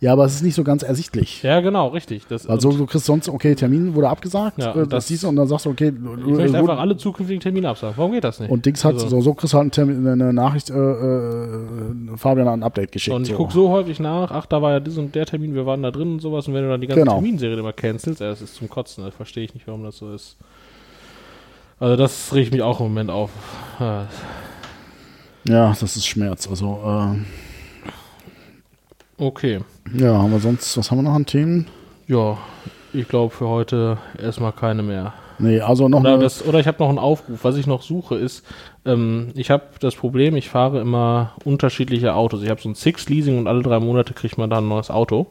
[0.00, 1.42] Ja, aber es ist nicht so ganz ersichtlich.
[1.42, 2.26] Ja, genau, richtig.
[2.28, 5.28] Das, Also du kriegst sonst, okay, Termin wurde abgesagt, Ja, äh, das, das- siehst du
[5.28, 7.96] und dann sagst du, okay, ich möchte wurde- einfach alle zukünftigen Termine absagen.
[7.96, 8.50] Warum geht das nicht?
[8.50, 12.46] und Dings hat, Also- so, so kriegst du halt Termin, eine Nachricht, äh, äh, Fabian
[12.46, 13.14] hat ein Update geschickt.
[13.16, 13.36] Und ich so.
[13.36, 15.90] gucke so häufig nach, ach, da war ja das und der Termin, wir waren da
[15.90, 16.48] drin und sowas.
[16.48, 17.14] Und wenn du dann die ganze Genau.
[17.14, 19.04] Terminserie immer cancelst, ja, das ist zum Kotzen.
[19.04, 20.36] Das verstehe ich nicht, warum das so ist.
[21.78, 23.30] Also das riecht mich auch im Moment auf.
[23.78, 26.48] Ja, das ist Schmerz.
[26.48, 26.80] Also,
[29.18, 29.60] Okay.
[29.94, 31.66] ja, haben wir sonst, was haben wir noch an Themen?
[32.06, 32.36] Ja,
[32.92, 35.14] ich glaube für heute erstmal keine mehr.
[35.38, 37.40] Nee, also noch Oder, das, oder ich habe noch einen Aufruf.
[37.42, 38.44] Was ich noch suche ist,
[38.84, 42.42] ähm, ich habe das Problem, ich fahre immer unterschiedliche Autos.
[42.42, 45.26] Ich habe so ein Six-Leasing und alle drei Monate kriegt man da ein neues Auto.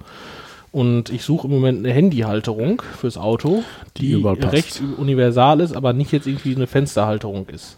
[0.71, 3.63] Und ich suche im Moment eine Handyhalterung fürs Auto,
[3.97, 7.77] Die die, recht universal ist, aber nicht jetzt irgendwie eine Fensterhalterung ist.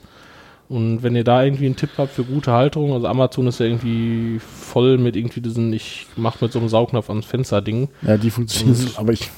[0.69, 3.67] Und wenn ihr da irgendwie einen Tipp habt für gute Halterung, also Amazon ist ja
[3.67, 7.87] irgendwie voll mit irgendwie diesen, ich mache mit so einem Saugnapf ans Fenster-Ding.
[8.01, 9.29] ja, die funktionieren, aber ich,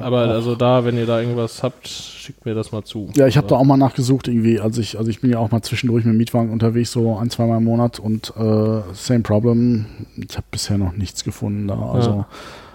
[0.00, 3.08] Aber also da, wenn ihr da irgendwas habt, schickt mir das mal zu.
[3.16, 5.50] ja, ich habe da auch mal nachgesucht irgendwie, also ich, also ich bin ja auch
[5.50, 9.86] mal zwischendurch mit dem Mietwagen unterwegs, so ein, zweimal im Monat und äh, same problem,
[10.16, 12.26] ich habe bisher noch nichts gefunden da, also Ja.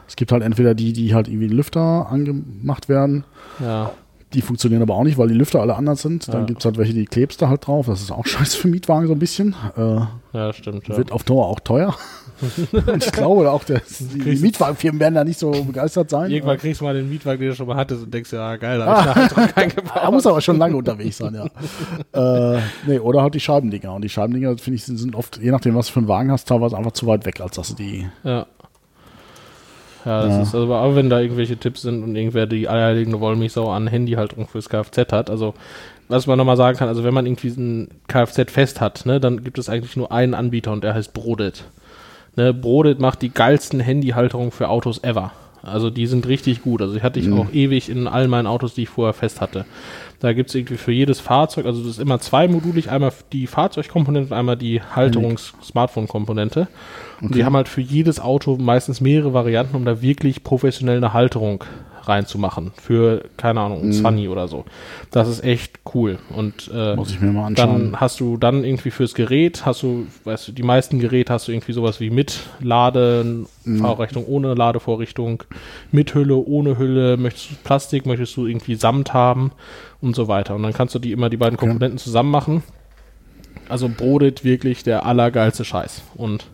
[0.09, 3.23] es gibt halt entweder die, die halt irgendwie Lüfter angemacht werden,
[3.61, 3.91] Ja,
[4.33, 6.27] Die funktionieren aber auch nicht, weil die Lüfter alle anders sind.
[6.29, 6.45] Dann Ja.
[6.45, 7.87] gibt es halt welche, die klebst du halt drauf.
[7.87, 9.55] Das ist auch scheiße für Mietwagen so ein bisschen.
[9.77, 9.99] Äh,
[10.33, 10.87] ja, stimmt.
[10.87, 10.97] Ja.
[10.97, 11.95] Wird auf Dauer auch teuer.
[12.71, 16.31] Und ich glaube auch, der, die Mietwagenfirmen werden da nicht so begeistert sein.
[16.31, 18.79] Irgendwann kriegst du mal den Mietwagen, den du schon mal hattest und denkst, ja geil,
[18.79, 20.01] da hab ich eine Halterung eingebaut.
[20.01, 22.55] Er muss aber schon lange unterwegs sein, ja.
[22.55, 23.93] äh, nee, oder halt die Scheibendinger.
[23.93, 26.31] Und die Scheibendinger, finde ich, sind, sind oft, je nachdem, was du für einen Wagen
[26.31, 28.07] hast, teilweise einfach zu weit weg, als dass du die.
[28.23, 28.47] Ja.
[30.05, 30.41] Ja, das Ja.
[30.43, 34.47] ist also, aber wenn da irgendwelche Tipps sind und irgendwer die eierlegende Wollmilchsau an Handyhalterung
[34.47, 35.53] fürs Kfz hat, also
[36.07, 39.43] was man nochmal sagen kann, also wenn man irgendwie ein Kfz fest hat, ne, dann
[39.43, 41.65] gibt es eigentlich nur einen Anbieter und der heißt Brodit.
[42.35, 45.31] Ne, Brodit macht die geilsten Handyhalterungen für Autos ever.
[45.63, 46.81] Also die sind richtig gut.
[46.81, 47.39] Also die hatte ich Mhm.
[47.39, 49.65] auch ewig in all meinen Autos, die ich vorher fest hatte.
[50.21, 54.31] Da gibt es irgendwie für jedes Fahrzeug, also das ist immer zweimodulig, einmal die Fahrzeugkomponente
[54.31, 56.67] und einmal die Halterungs-Smartphone-Komponente.
[57.21, 61.13] Und die haben halt für jedes Auto meistens mehrere Varianten, um da wirklich professionell eine
[61.13, 61.63] Halterung
[62.03, 62.71] reinzumachen.
[62.81, 64.65] Für, keine Ahnung, ein Sunny oder so.
[65.11, 66.17] Das ist echt cool.
[66.35, 67.91] Und äh, Muss ich mir mal anschauen.
[67.91, 71.47] dann hast du dann irgendwie fürs Gerät, hast du, weißt du, die meisten Geräte hast
[71.47, 73.45] du irgendwie sowas wie mit Laden,
[73.79, 75.43] Fahrrichtung ohne Ladevorrichtung,
[75.91, 79.51] mit Hülle, ohne Hülle, möchtest du Plastik, möchtest du irgendwie Samt haben
[80.01, 80.55] und so weiter.
[80.55, 81.67] Und dann kannst du die immer die beiden Okay.
[81.67, 82.63] Komponenten zusammen machen.
[83.69, 86.01] Also Brodit wirklich der allergeilste Scheiß.
[86.15, 86.45] Und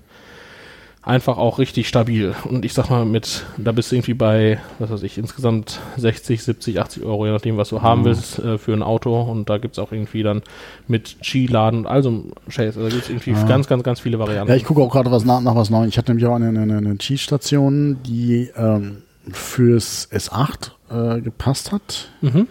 [1.07, 2.35] einfach auch richtig stabil.
[2.43, 6.43] Und ich sag mal, mit, da bist du irgendwie bei, was weiß ich, insgesamt 60,
[6.43, 8.05] 70, 80 Euro, je nachdem, was du haben Mhm.
[8.05, 9.19] willst äh, für ein Auto.
[9.21, 10.41] Und da gibt's auch irgendwie dann
[10.87, 12.75] mit Skiladen und all so Scheiß.
[12.77, 13.43] Also da gibt's irgendwie Ja.
[13.45, 14.49] ganz, ganz, ganz viele Varianten.
[14.51, 15.89] Ja, ich gucke auch gerade was nach, nach was Neues.
[15.89, 18.97] Ich hatte nämlich auch eine, eine, eine Cheese-Station, die ähm,
[19.31, 20.71] fürs S8
[21.17, 22.09] äh, gepasst hat.
[22.21, 22.47] mhm.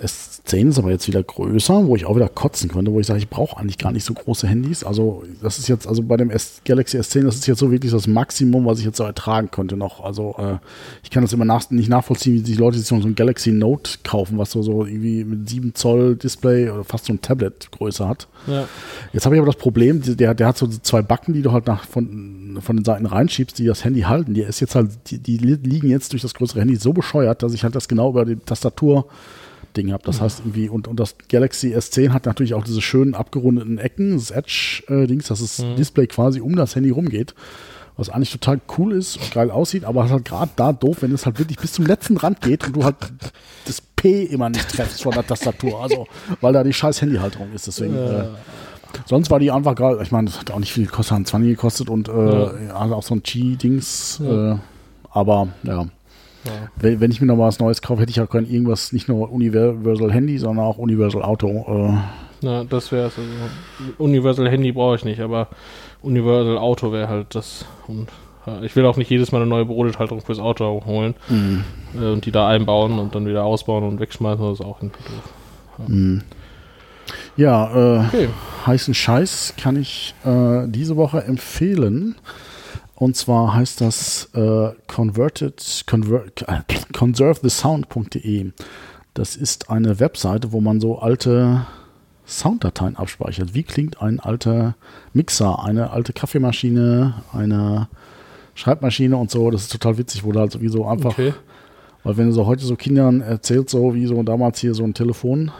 [0.00, 3.06] Das S10 ist aber jetzt wieder größer, wo ich auch wieder kotzen könnte, wo ich
[3.06, 4.84] sage, ich brauche eigentlich gar nicht so große Handys.
[4.84, 7.92] Also das ist jetzt, also bei dem S Galaxy S10, das ist jetzt so wirklich
[7.92, 10.04] das Maximum, was ich jetzt so ertragen könnte noch.
[10.04, 10.58] Also äh,
[11.02, 13.92] ich kann das immer nach, nicht nachvollziehen, wie die Leute sich so ein Galaxy Note
[14.04, 18.06] kaufen, was so, so irgendwie mit 7 Zoll Display oder fast so ein Tablet Größe
[18.06, 18.28] hat.
[18.46, 18.68] ja.
[19.12, 21.66] Jetzt habe ich aber das Problem, der, der hat so zwei Backen, die du halt
[21.66, 24.34] nach, von, von den Seiten reinschiebst, die das Handy halten.
[24.34, 27.54] Die ist jetzt halt, die, die liegen jetzt durch das größere Handy so bescheuert, dass
[27.54, 29.06] ich halt das genau über die Tastatur
[29.76, 30.02] Ding habe.
[30.04, 34.14] Das heißt irgendwie, und, und das Galaxy S10 hat natürlich auch diese schönen abgerundeten Ecken,
[34.16, 37.34] das Edge-Dings, dass das Display quasi um das Handy rumgeht.
[37.96, 40.98] Was eigentlich total cool ist und geil aussieht, aber es ist halt gerade da doof,
[41.02, 42.96] wenn es halt wirklich bis zum letzten Rand geht und du halt
[43.66, 45.80] das P immer nicht treffst von der Tastatur.
[45.80, 46.08] Also,
[46.40, 47.68] weil da die scheiß Handyhalterung ist.
[47.68, 47.94] Deswegen.
[47.94, 48.24] Äh,
[49.06, 49.98] Sonst war die einfach geil.
[50.02, 52.52] Ich meine, das hat auch nicht viel gekostet, hat 20 gekostet und äh, Ja.
[52.66, 52.74] ja.
[52.76, 54.20] auch so ein Qi-Dings.
[54.24, 54.52] Ja.
[54.54, 54.58] Äh,
[55.10, 55.86] Aber ja.
[56.44, 56.52] Ja.
[56.76, 59.08] Wenn, wenn ich mir noch mal was Neues kaufe, hätte ich auch kein irgendwas, nicht
[59.08, 61.48] nur Universal Handy, sondern auch Universal Auto.
[61.92, 61.98] Äh,
[62.42, 63.14] Na, das wäre es.
[63.18, 63.28] Also,
[63.98, 65.48] Universal Handy brauche ich nicht, aber
[66.02, 67.64] Universal Auto wäre halt das.
[67.86, 68.08] Und
[68.46, 71.14] ja, ich will auch nicht jedes Mal eine neue Bürohalterung fürs Auto holen
[71.94, 74.44] äh, und die da einbauen und dann wieder ausbauen und wegschmeißen.
[74.44, 76.22] Das ist auch irgendwie doof.
[77.36, 78.28] ja, äh, Okay.
[78.66, 82.16] heißen Scheiß kann ich äh, diese Woche empfehlen.
[83.04, 86.62] Und zwar heißt das äh, converted, conver äh,
[86.94, 88.52] conservethesound.de.
[89.12, 91.66] Das ist eine Webseite, wo man so alte
[92.26, 93.52] Sounddateien abspeichert.
[93.52, 94.74] Wie klingt ein alter
[95.12, 97.88] Mixer, eine alte Kaffeemaschine, eine
[98.54, 99.50] Schreibmaschine und so.
[99.50, 101.34] Das ist total witzig, wo da halt sowieso einfach, Okay.
[102.04, 104.94] weil wenn du so heute so Kindern erzählst, so wie so damals hier so ein
[104.94, 105.52] Telefon,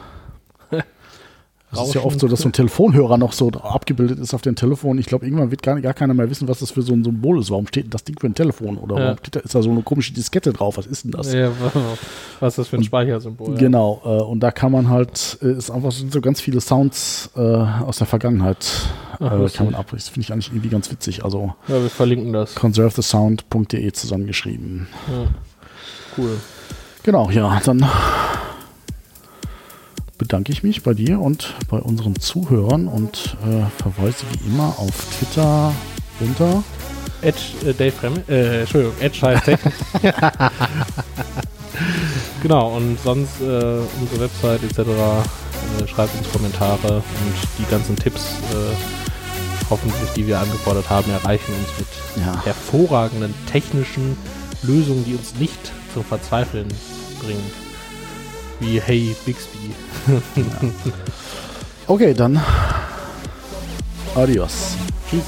[1.79, 4.55] das ist ja oft so, dass so ein Telefonhörer noch so abgebildet ist auf dem
[4.55, 4.97] Telefon.
[4.97, 7.39] Ich glaube, irgendwann wird gar, gar keiner mehr wissen, was das für so ein Symbol
[7.39, 7.49] ist.
[7.51, 8.77] Warum steht denn das Ding für ein Telefon?
[8.77, 9.03] Oder Ja.
[9.05, 10.77] warum da, ist da so eine komische Diskette drauf?
[10.77, 11.31] Was ist denn das?
[11.33, 11.71] Ja, wa-
[12.39, 13.51] was ist das für ein Speichersymbol?
[13.53, 13.57] ja.
[13.59, 17.29] Genau, äh, und da kann man halt, äh, ist einfach sind so ganz viele Sounds
[17.35, 18.65] äh, aus der Vergangenheit,
[19.19, 19.87] Ach, äh, kann man ab.
[19.91, 21.23] Das finde ich eigentlich irgendwie ganz witzig.
[21.23, 22.55] Also Ja, wir verlinken das.
[22.55, 24.87] conservethesound.de zusammengeschrieben.
[25.07, 25.27] Ja.
[26.17, 26.37] Cool.
[27.03, 27.85] Genau, ja, dann
[30.17, 34.93] bedanke ich mich bei dir und bei unseren Zuhörern und äh, verweise wie immer auf
[35.17, 35.73] Twitter
[36.19, 36.63] unter
[37.21, 39.73] Edge, äh, Dave Fremme, äh, Entschuldigung, Edge heißt Technik.
[42.41, 44.79] genau, und sonst äh, unsere Website etc.
[44.79, 48.75] Äh, schreibt uns Kommentare und die ganzen Tipps, äh,
[49.69, 54.17] hoffentlich, die wir angefordert haben, erreichen uns mit ja, hervorragenden technischen
[54.61, 56.67] Lösungen, die uns nicht zum Verzweifeln
[57.23, 57.51] bringen.
[58.59, 59.73] Wie Hey Bixby.
[61.87, 62.41] Okay, dann
[64.15, 64.75] adios.
[65.09, 65.23] Tschüss.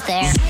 [0.00, 0.41] there.